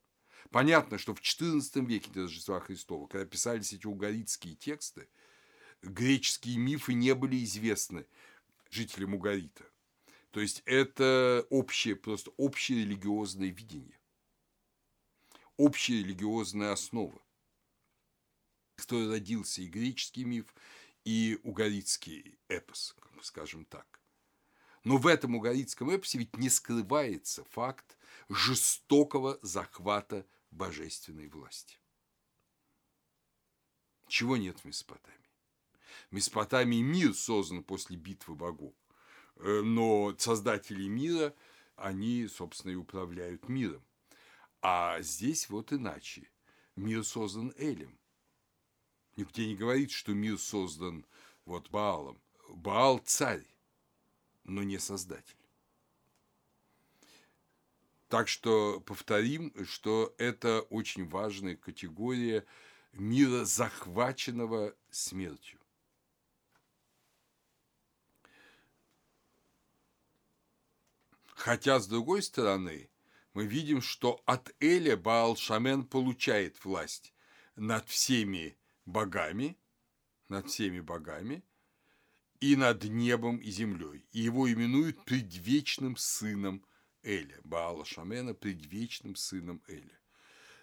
[0.51, 5.09] Понятно, что в XIV веке до Рождества Христова, когда писались эти угорицкие тексты,
[5.83, 8.07] греческие мифы не были известны
[8.71, 9.65] жителям Угарита.
[10.31, 13.98] То есть это общее, просто общее религиозное видение,
[15.59, 17.21] общая религиозная основа,
[18.77, 20.55] с которой родился и греческий миф,
[21.05, 24.01] и угорицкий эпос, скажем так.
[24.85, 27.99] Но в этом угорицком эпосе ведь не скрывается факт
[28.29, 31.79] жестокого захвата божественной власти.
[34.07, 35.19] Чего нет в Месопотамии?
[36.11, 38.75] В Месопотамии мир создан после битвы богов.
[39.37, 41.35] Э, но создатели мира,
[41.77, 43.85] они, собственно, и управляют миром.
[44.61, 46.29] А здесь вот иначе.
[46.77, 47.99] Мир создан Элем.
[49.17, 51.05] Нигде не говорит, что мир создан
[51.45, 52.21] вот Баалом.
[52.49, 53.47] Баал– царь,
[54.45, 55.37] но не создатель.
[58.09, 62.47] Так что повторим, что это очень важная категория
[62.93, 65.61] мира, захваченного смертью.
[71.27, 72.91] Хотя, с другой стороны,
[73.39, 77.15] мы видим, что от Эля Баал-Шамен получает власть
[77.55, 79.57] над всеми богами,
[80.29, 81.45] над всеми богами,
[82.41, 84.05] и над небом и землей.
[84.11, 86.67] И его именуют предвечным сыном
[87.05, 90.01] Эля, Баала Шамена предвечным сыном Эля.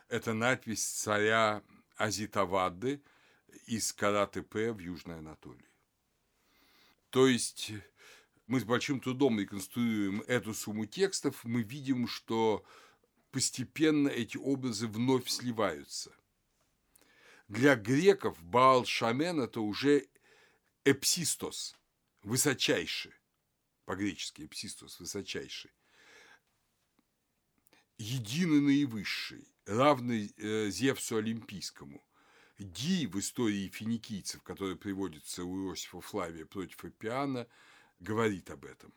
[0.09, 1.63] Это надпись царя
[1.95, 3.01] Азитавады
[3.67, 5.71] из Каратепе в Южной Анатолии.
[7.09, 7.71] То есть
[8.47, 12.63] мы с большим трудом реконструируем эту сумму текстов, мы видим, что
[13.31, 16.15] постепенно эти образы вновь сливаются.
[17.47, 20.07] Для греков Баал Шамен– это уже
[20.83, 21.75] эпсистос,
[22.23, 23.13] высочайший,
[23.85, 25.71] по-гречески эпсистос, высочайший,
[27.97, 32.03] единый наивысший, равный э, Зевсу Олимпийскому.
[32.57, 37.47] Ди в истории финикийцев, который приводится у Иосифа Флавия против Эпиана–
[37.99, 38.93] говорит об этом.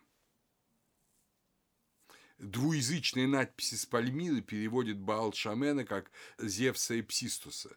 [2.39, 7.77] Двуязычные надписи с Пальмиры переводят Баал Шамена как Зевса Эпсистуса,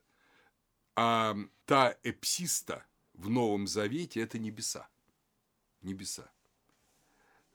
[0.95, 4.87] а та Эпсиста в Новом Завете– это небеса.
[5.81, 6.31] небеса.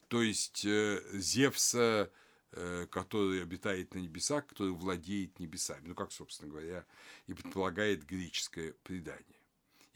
[0.09, 2.11] То есть э, Зевса,
[2.53, 5.89] э, который обитает на небесах, который владеет небесами.
[5.89, 6.85] Ну, как, собственно говоря,
[7.27, 9.36] и предполагает греческое предание.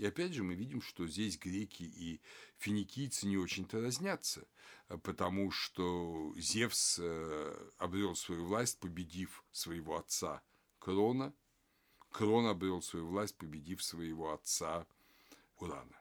[0.01, 2.23] И опять же мы видим, что здесь греки и
[2.57, 4.49] финикийцы не очень-то разнятся,
[5.03, 10.41] потому что Зевс э, обрел свою власть, победив своего отца
[10.79, 11.35] Крона.
[12.11, 14.87] Крон обрел свою власть, победив своего отца
[15.59, 16.01] Урана.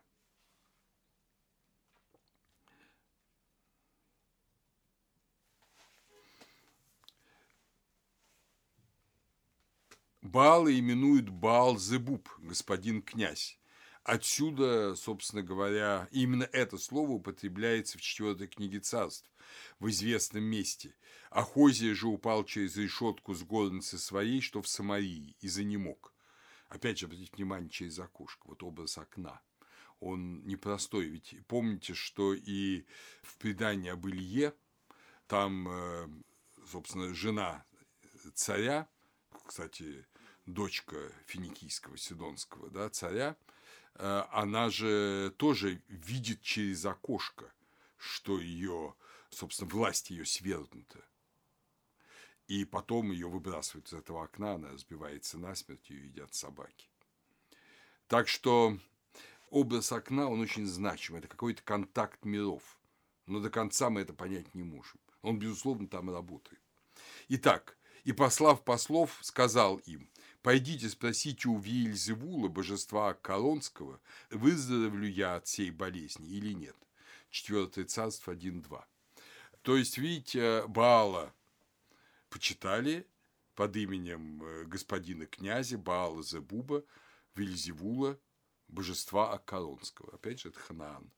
[10.22, 13.59] Баала именуют Баал-Зебуб, господин князь.
[14.10, 19.30] Отсюда, собственно говоря, именно это слово употребляется в четвертой книге царств,
[19.80, 20.96] в известном месте.
[21.30, 26.12] Ахозия же упал через решетку с горницы своей, что в Самарии, и занемог.
[26.70, 29.42] Опять же, обратите внимание, через окошко, вот образ окна.
[30.00, 32.86] Он непростой, ведь помните, что и
[33.22, 34.56] в предании об Илье,
[35.28, 36.10] там, э,
[36.68, 37.64] собственно, жена
[38.34, 38.90] царя,
[39.46, 40.08] кстати,
[40.48, 40.98] дочка
[41.28, 43.38] финикийского, сидонского да, царя,
[43.96, 47.52] она же тоже видит через окошко,
[47.98, 48.96] что ее,
[49.30, 51.04] собственно, власть ее свергнута.
[52.48, 56.90] И потом ее выбрасывают из этого окна, она разбивается насмерть, ее едят собаки.
[58.08, 58.80] Так что
[59.50, 61.16] образ окна, он очень значим.
[61.16, 62.80] Это какой-то контакт миров.
[63.28, 65.00] Но до конца мы это понять не можем.
[65.22, 66.62] Он, безусловно, там работает.
[67.28, 70.10] Итак, и послав послов, сказал им,
[70.42, 76.76] «Пойдите спросите у Виельзевула, божества Колонского, выздоровлю я от всей болезни или нет».
[77.30, 78.84] Четвертое царство 1.2.
[79.62, 81.34] То есть, видите, Баала
[82.30, 83.06] почитали
[83.56, 86.84] под именем э, господина князя Баала Зебуба,
[87.36, 88.18] Вильзевула,
[88.68, 90.14] божества Акколонского.
[90.14, 91.12] Опять же, это Ханаан.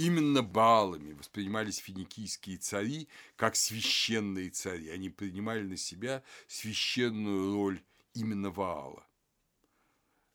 [0.00, 4.88] Именно Баалами воспринимались финикийские цари как священные цари.
[4.88, 7.82] Они принимали на себя священную роль
[8.14, 9.06] именно Ваала.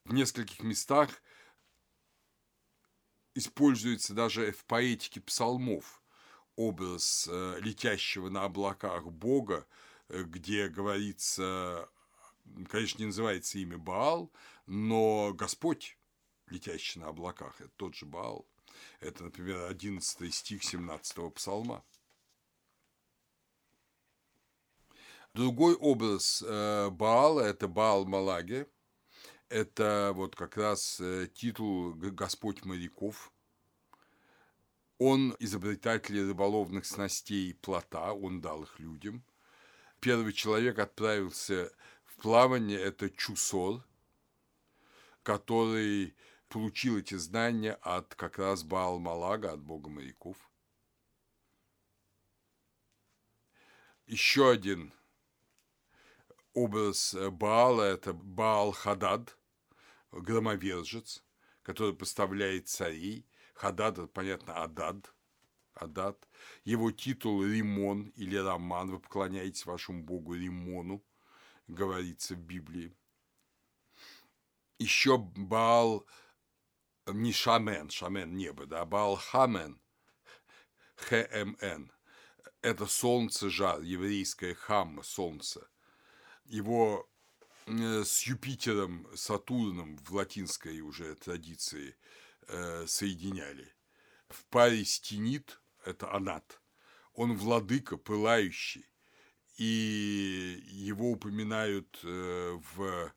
[0.04, 1.10] В нескольких местах
[3.34, 6.04] используется даже в поэтике псалмов
[6.56, 9.66] образ э, летящего на облаках Бога,
[10.10, 11.90] э, где говорится,
[12.70, 14.32] конечно, не называется имя Баал,
[14.68, 15.98] но Господь,
[16.52, 18.46] летящий на облаках, это тот же Баал–
[19.00, 21.84] это, например, 11 стих 17 псалма.
[25.34, 28.68] Другой образ э, Баала– это Баал Малаге.
[29.50, 33.34] Это вот как раз э, титул «Господь моряков».
[34.98, 39.26] Он изобретатель рыболовных снастей плота, он дал их людям.
[40.00, 41.70] Первый человек отправился
[42.06, 43.84] в плавание– это Чусор,
[45.22, 46.16] который
[46.56, 50.38] получил эти знания от как раз Баал-Малага, от бога моряков.
[54.06, 54.94] Еще один
[56.54, 59.38] образ Баала– это Баал-Хадад,
[60.14, 61.26] громовержец,
[61.62, 63.28] который поставляет царей.
[63.54, 65.14] Хадад– это, понятно, Адад,
[65.74, 66.26] Адад.
[66.64, 71.04] Его титул Римон или Роман, вы поклоняетесь вашему богу Римону,
[71.68, 72.96] говорится в Библии.
[74.80, 76.08] Еще Баал–
[77.08, 79.80] не шамен, шамен небо, да, Балхамен,
[80.98, 81.92] ХМН,
[82.62, 85.68] это солнце жар, еврейское хамма, солнце.
[86.46, 87.08] Его
[87.68, 91.96] э, с Юпитером, Сатурном в латинской уже традиции
[92.48, 93.74] э, соединяли.
[94.30, 96.62] В паре стенит, это анат,
[97.14, 98.90] он владыка, пылающий,
[99.58, 103.14] и его упоминают э, в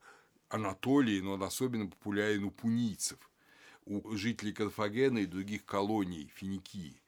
[0.48, 3.18] Анатолии, но он особенно популярен у пунийцев
[3.88, 7.00] у жителей Карфагена и других колоний Финикии.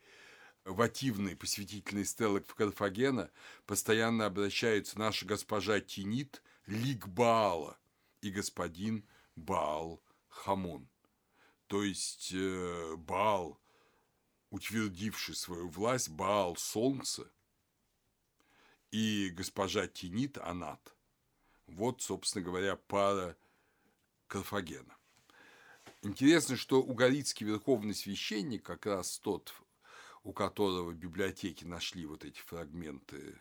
[0.65, 3.31] Вативные посвятительные стелы Карфагена
[3.67, 7.79] постоянно обращаются наша госпожа Тинит, лик Баала
[8.23, 9.05] и господин
[9.37, 10.89] Баал Хамон.
[11.67, 13.61] То есть э, Баал,
[14.51, 17.31] утвердивший свою власть, Баал Солнце
[18.91, 20.95] и госпожа Тинит Анат.
[21.67, 23.37] Вот, собственно говоря, пара
[24.27, 25.00] Карфагена.
[26.03, 29.53] Интересно, что угарицкий верховный священник, как раз тот,
[30.23, 33.39] у которого в библиотеке нашли вот эти фрагменты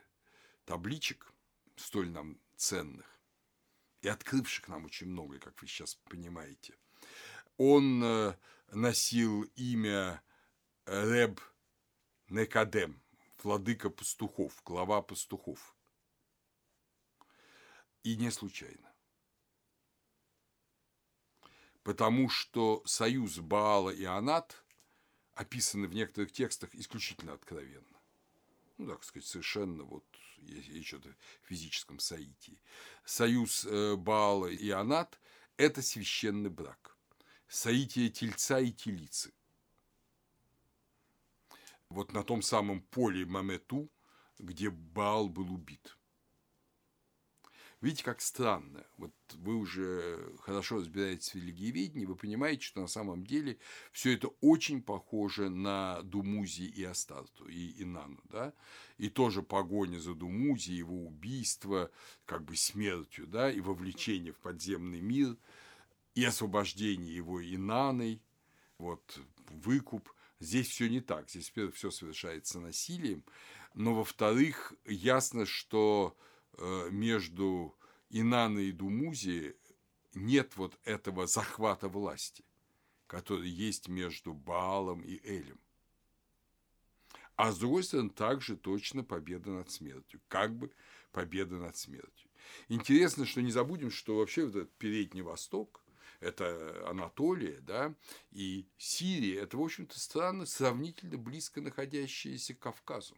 [0.65, 1.31] табличек,
[1.77, 3.05] столь нам ценных,
[4.01, 6.75] и открывших нам очень много, как вы сейчас понимаете,
[7.55, 8.35] он э,
[8.71, 10.21] носил имя
[10.85, 11.39] Реб
[12.27, 13.01] Некадем,
[13.41, 15.75] владыка пастухов, глава пастухов.
[18.03, 18.88] И не случайно.
[21.83, 24.63] Потому что союз Баала и Анат
[25.33, 27.85] описаны в некоторых текстах исключительно откровенно.
[28.77, 30.05] Ну, так сказать, совершенно вот
[30.37, 32.61] речь идет о физическом соитии.
[33.05, 35.19] Союз э, Баала и Анат–
[35.57, 36.97] это священный брак.
[37.47, 39.33] Соитие тельца и телицы.
[41.89, 43.89] Вот на том самом поле Мамету,
[44.37, 45.97] где Баал был убит–
[47.81, 48.85] Видите, как странно.
[48.97, 53.57] Вот вы уже хорошо разбираетесь в религиоведении, вы понимаете, что на самом деле
[53.93, 58.53] все это очень похоже на Думузи и Астарту, и Инану, да?
[58.97, 61.89] И тоже погоня за Думузи, его убийство,
[62.25, 65.37] как бы смертью, да, и вовлечение в подземный мир,
[66.15, 68.21] и освобождение его Инаной,
[68.77, 70.11] вот, выкуп.
[70.41, 71.29] Здесь все не так.
[71.29, 73.23] Здесь, во-первых, все совершается насилием,
[73.73, 76.17] но, во-вторых, ясно, что
[76.57, 77.77] между
[78.09, 79.55] Инаной и Думузи
[80.13, 82.43] нет вот этого захвата власти,
[83.07, 85.59] который есть между Баалом и Элем.
[87.35, 90.71] А с другой стороны, также точно победа над смертью, как бы
[91.11, 92.29] победа над смертью.
[92.67, 95.81] Интересно, что не забудем, что вообще вот этот Передний Восток,
[96.19, 97.95] это Анатолия, да,
[98.31, 103.15] и Сирия, это, в общем-то, страны, сравнительно близко находящиеся к Кавказу.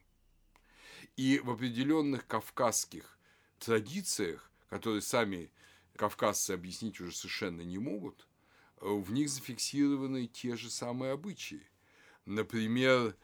[1.16, 3.18] И в определенных кавказских
[3.62, 5.52] традициях, которые сами
[5.96, 8.28] кавказцы объяснить уже совершенно не могут,
[8.78, 11.62] в них зафиксированы те же самые обычаи.
[12.26, 13.16] Например,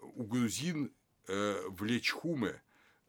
[0.00, 0.92] у грузин
[1.28, 2.60] э, в Лечхуме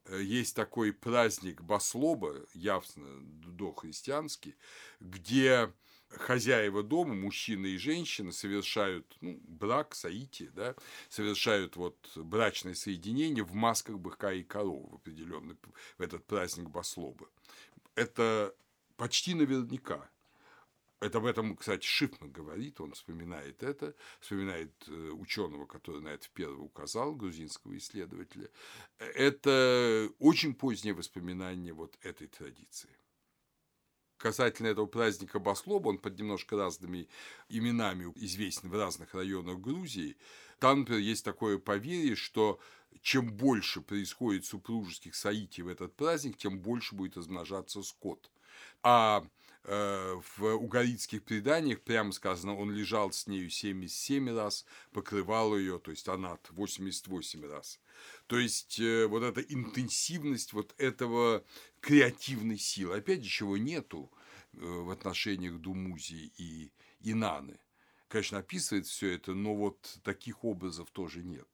[0.06, 4.56] э, есть такой праздник Баслоба, явно дохристианский,
[5.00, 5.74] где
[6.10, 10.76] хозяева дома, мужчина и женщина, совершают ну, брак, саити, да,
[11.10, 15.58] совершают вот брачное соединение в масках быка и коровы в определенный
[15.98, 17.30] в этот праздник Баслоба.
[17.96, 18.56] Это
[18.96, 20.10] почти наверняка.
[21.00, 26.28] Это об этом, кстати, Шипман говорит, он вспоминает это, вспоминает э, ученого, который на это
[26.34, 28.50] первый указал, грузинского исследователя.
[28.98, 32.90] Это очень позднее воспоминание вот этой традиции
[34.18, 37.08] касательно этого праздника Баслоба, он под немножко разными
[37.50, 40.18] именами известен в разных районах Грузии,
[40.60, 42.60] там, например, есть такое поверье, что
[43.02, 48.32] чем больше происходит супружеских соитий в этот праздник, тем больше будет размножаться скот.
[48.82, 49.24] А
[49.68, 56.08] в угорицких преданиях прямо сказано, он лежал с нею 77 раз, покрывал ее, то есть
[56.08, 57.80] она 88 раз.
[58.28, 61.44] То есть э, вот эта интенсивность вот этого
[61.82, 64.12] креативной силы, опять же, чего нету
[64.54, 67.60] э, в отношениях Думузи и Инаны.
[68.08, 71.48] Конечно, описывает все это, но вот таких образов тоже нет.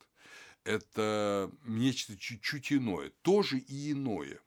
[0.64, 4.40] Это нечто чуть-чуть иное, тоже и иное.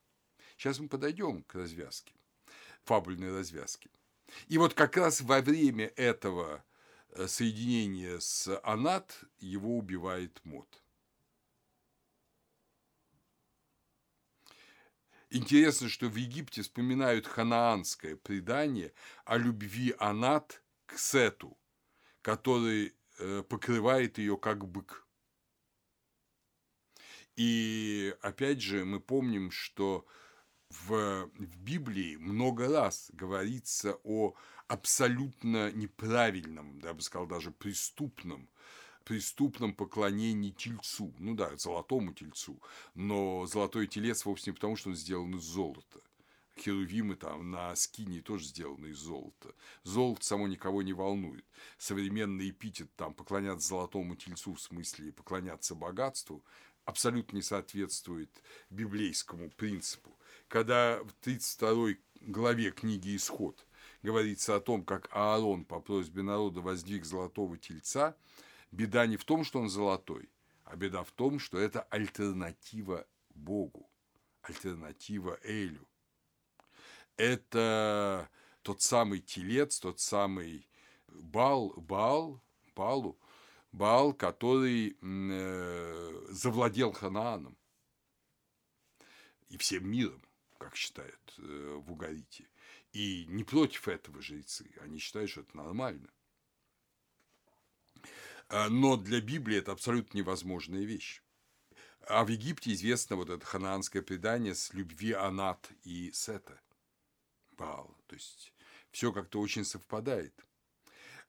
[0.57, 2.15] Сейчас мы подойдем к развязке,
[2.87, 3.91] фабульной развязке.
[4.49, 6.65] И вот как раз во время этого
[7.11, 10.83] э, соединения с Анат его убивает Мод.
[15.31, 18.93] Интересно, что в Египте вспоминают ханаанское предание
[19.25, 21.59] о любви Анат к Сету,
[22.23, 25.07] который э, покрывает ее как бык.
[27.35, 30.07] И опять же мы помним, что
[30.71, 34.35] в, в Библии много раз говорится о
[34.69, 38.49] абсолютно неправильном, я бы сказал, даже преступном
[39.05, 41.15] преступном поклонении тельцу.
[41.21, 42.61] Ну да, золотому тельцу.
[42.95, 46.01] Но золотой телец вовсе не потому, что он сделан из золота.
[46.59, 49.55] Херувимы там на скине тоже сделаны из золота.
[49.85, 51.45] Золото само никого не волнует.
[51.79, 56.45] Современный эпитет там поклоняться золотому тельцу в смысле поклоняться богатству
[56.85, 60.16] абсолютно не соответствует библейскому принципу.
[60.49, 63.67] Когда в 32 главе книги «Исход»
[64.03, 68.17] говорится о том, как Аарон по просьбе народа воздвиг золотого тельца–
[68.73, 70.29] Беда не в том, что он золотой,
[70.65, 73.89] а беда в том, что это альтернатива Богу,
[74.43, 75.89] альтернатива Элю.
[77.17, 78.29] Это
[78.63, 80.69] тот самый телец, тот самый
[81.09, 82.43] Бал, Бал,
[82.75, 83.19] Балу,
[83.73, 87.57] Бал, который э, завладел Ханааном
[89.49, 90.23] и всем миром,
[90.59, 92.49] как считают э, в Угарите.
[92.93, 96.09] И не против этого жрецы, они считают, что это нормально.
[98.49, 101.23] А, но для Библии это абсолютно невозможная вещь.
[102.09, 106.61] А в Египте известно вот это ханаанское предание с любви Анат и Сета.
[107.53, 107.97] Баал.
[108.07, 108.53] То есть
[108.91, 110.47] все как-то очень совпадает.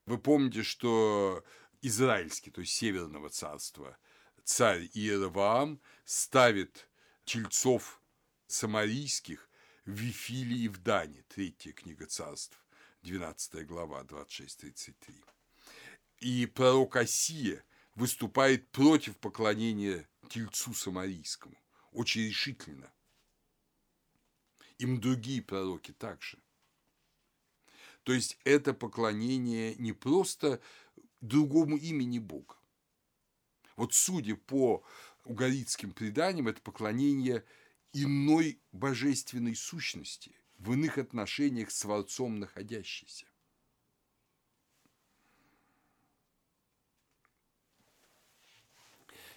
[0.05, 1.43] Вы помните, что
[1.81, 3.97] израильский, то есть северного царства,
[4.43, 6.89] царь Иераваам ставит
[7.25, 8.01] тельцов
[8.47, 9.49] самарийских
[9.85, 12.57] в Вифиле и в Дане, третья книга царств,
[13.03, 15.23] 12 глава, 26-33.
[16.19, 17.63] И пророк Осия
[17.95, 21.57] выступает против поклонения тельцу самарийскому,
[21.91, 22.91] очень решительно.
[24.77, 26.37] Им другие пророки также.
[28.03, 30.61] То есть это поклонение не просто
[31.21, 32.55] другому имени Бога.
[33.75, 34.83] Вот судя по
[35.25, 37.43] угаритским преданиям, это поклонение
[37.93, 43.27] иной божественной сущности, в иных отношениях с Творцом находящейся.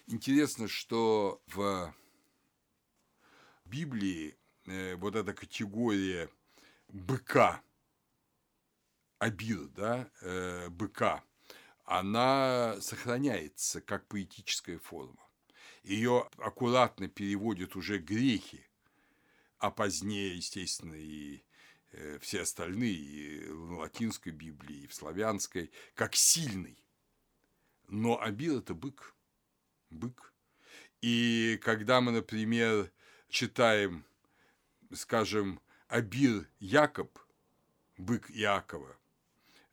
[0.06, 1.94] Интересно, что в
[3.64, 4.36] Библии
[4.66, 6.28] э, вот эта категория
[6.88, 7.62] быка,
[9.18, 11.22] обид, да, э, быка,
[11.84, 15.19] она сохраняется как поэтическая форма.
[15.82, 18.62] Ее аккуратно переводят уже грехи,
[19.58, 21.42] а позднее, естественно, и
[21.92, 26.76] э, все остальные, и в латинской Библии, и в славянской, как сильный.
[27.88, 29.14] Но Абил– это бык,
[29.90, 30.32] бык.
[31.00, 32.92] И когда мы, например,
[33.28, 34.04] читаем,
[34.92, 37.18] скажем, Абир Якоб,
[37.96, 38.96] бык Иакова,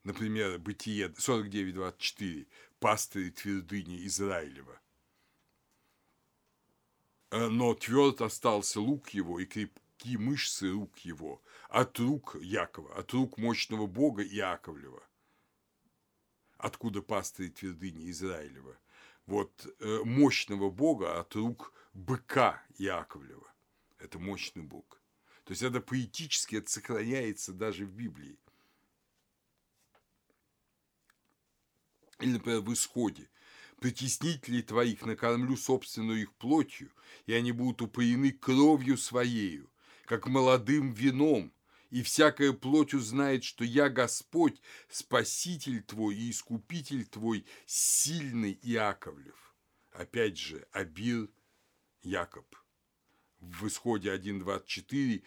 [0.04, 2.48] например, Бытие 49.24,
[2.80, 4.80] пастырь твердыни Израилева.
[7.32, 13.12] Э, но тверд остался лук его и крепки мышцы рук его от рук Якова, от
[13.14, 15.04] рук мощного Бога Иаковлева,
[16.58, 18.78] откуда пастырь твердыни Израилева.
[19.26, 23.54] Вот э, мощного Бога от рук быка Яковлева.
[23.98, 25.02] Это мощный Бог.
[25.44, 28.38] То есть это поэтически это сохраняется даже в Библии.
[32.20, 33.30] Или, например, в исходе.
[33.80, 36.92] Притеснителей твоих накормлю собственную их плотью,
[37.28, 39.72] и они будут упоены кровью своею,
[40.06, 41.54] как молодым вином,
[41.92, 49.56] и всякая плоть узнает, что я Господь, Спаситель твой и Искупитель твой, сильный Иаковлев.
[49.92, 51.30] Опять же, Абир
[52.02, 52.56] Якоб.
[53.40, 55.24] В исходе 1.24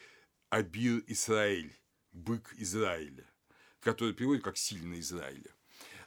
[0.48, 1.78] Абир Израиль,
[2.11, 3.30] бык Израиля,
[3.80, 5.55] который переводит как сильный Израиля.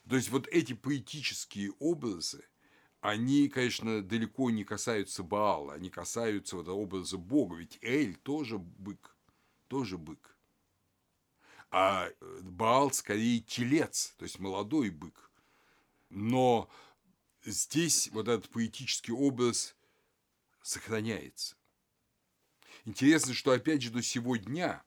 [0.07, 2.47] То есть вот эти поэтические образы,
[2.99, 9.15] они, конечно, далеко не касаются Баала, они касаются вот образа Бога, ведь Эль тоже бык,
[9.67, 10.37] тоже бык.
[11.71, 12.09] А
[12.41, 15.31] Баал скорее телец, то есть молодой бык.
[16.09, 16.69] Но
[17.43, 19.75] здесь вот этот поэтический образ
[20.61, 21.55] сохраняется.
[22.85, 24.83] Интересно, что опять же до сего дня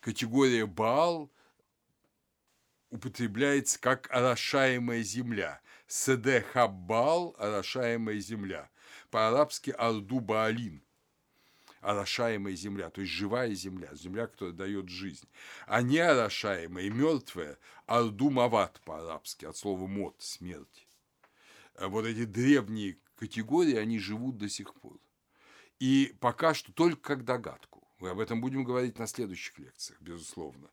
[0.00, 1.32] категория Баал
[2.96, 5.60] употребляется как орошаемая земля.
[5.86, 8.68] Седе хаббал– орошаемая земля.
[9.10, 10.82] По-арабски арду баалин–
[11.80, 15.28] орошаемая земля, то есть живая земля, земля, которая дает жизнь.
[15.66, 20.88] А не орошаемая, мертвая– арду мават по-арабски, от слова мот– смерть.
[21.76, 24.98] А вот эти древние категории, они живут до сих пор.
[25.78, 27.86] И пока что только как догадку.
[27.98, 30.68] Мы об этом будем говорить на следующих лекциях, безусловно.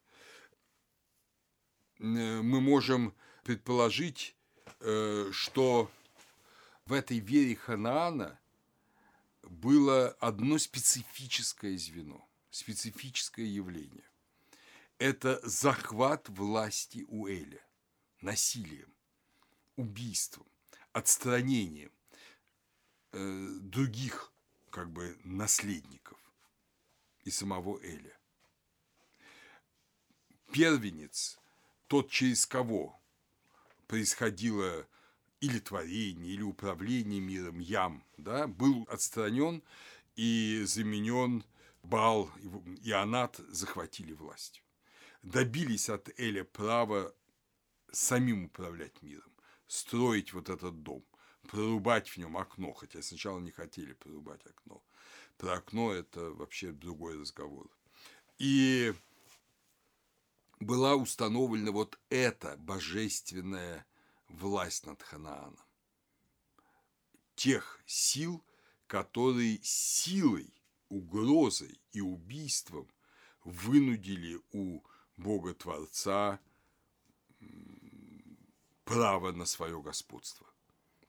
[1.99, 3.13] Э, мы можем
[3.43, 4.35] предположить,
[4.79, 5.91] э, что
[6.85, 8.39] в этой вере Ханаана
[9.43, 14.03] было одно специфическое звено, специфическое явление.
[14.97, 17.63] Это захват власти у Эля
[18.21, 18.93] насилием,
[19.75, 20.47] убийством,
[20.93, 21.91] отстранением
[23.11, 24.31] э, других
[24.69, 26.17] как бы наследников
[27.25, 28.17] и самого Эля.
[30.51, 31.39] Первенец
[31.93, 32.99] тот, через кого
[33.85, 34.87] происходило
[35.41, 39.61] или творение, или управление миром, ям, да, был отстранен
[40.15, 41.43] и заменен
[41.83, 42.31] Бал
[42.81, 44.63] и Анат захватили власть.
[45.21, 47.13] Добились от Эля права
[47.91, 49.31] самим управлять миром,
[49.67, 51.05] строить вот этот дом,
[51.47, 54.81] прорубать в нем окно, хотя сначала не хотели прорубать окно.
[55.37, 57.69] Про окно это вообще другой разговор.
[58.39, 58.95] И
[60.63, 63.85] была установлена вот эта божественная
[64.27, 65.59] власть над Ханааном.
[67.35, 68.43] Тех сил,
[68.87, 70.53] которые силой,
[70.89, 72.87] угрозой и убийством
[73.43, 74.81] вынудили у
[75.17, 76.39] Бога-творца
[78.85, 80.47] право на свое господство,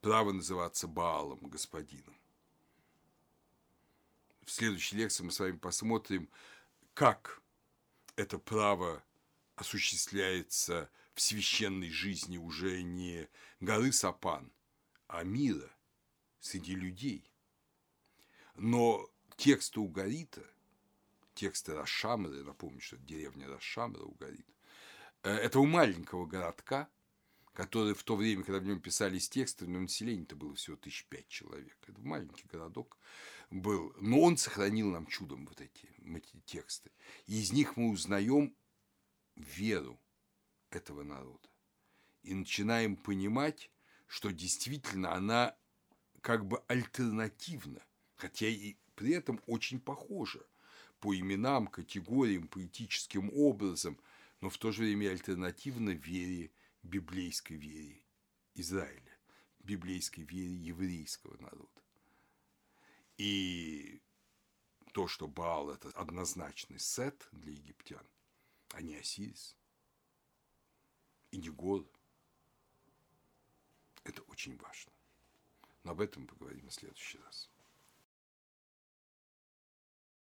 [0.01, 2.17] право называться Баалом, господином.
[4.45, 6.29] В следующей лекции мы с вами посмотрим,
[6.93, 7.43] как
[8.17, 9.03] это право
[9.57, 13.29] осуществляется в священной жизни уже не
[13.61, 14.53] горы Сапан,
[15.07, 15.71] а мира
[16.41, 17.31] среди людей.
[18.57, 20.43] Но тексты Угарита,
[21.35, 24.47] тексты Рашамры, напомню, что это деревня Рашамра Угарит,
[25.23, 26.89] э, этого маленького городка,
[27.53, 31.07] который в то время, когда в нем писались тексты, в нем население-то было всего тысяч
[31.07, 31.77] пять человек.
[31.87, 32.99] Это маленький городок
[33.51, 33.95] был.
[34.01, 36.91] Но он сохранил нам чудом вот эти, эти тексты.
[37.27, 38.57] И из них мы узнаем
[39.37, 40.01] веру
[40.71, 41.49] этого народа.
[42.23, 43.71] И начинаем понимать,
[44.07, 45.57] что действительно она
[46.21, 47.83] как бы альтернативна,
[48.17, 50.45] хотя и при этом очень похожа
[51.01, 53.99] по именам, категориям, поэтическим образом,
[54.41, 56.51] но в то же время альтернативна вере,
[56.83, 58.03] библейской вере
[58.55, 59.19] Израиля,
[59.61, 61.83] библейской вере еврейского народа.
[63.19, 64.01] И
[64.93, 68.07] то, что Баал– это однозначный сет для египтян,
[68.75, 69.57] а не Осирис,
[71.31, 71.89] и не Гор,
[74.03, 74.93] это очень важно.
[75.85, 77.51] Но об этом поговорим в следующий раз.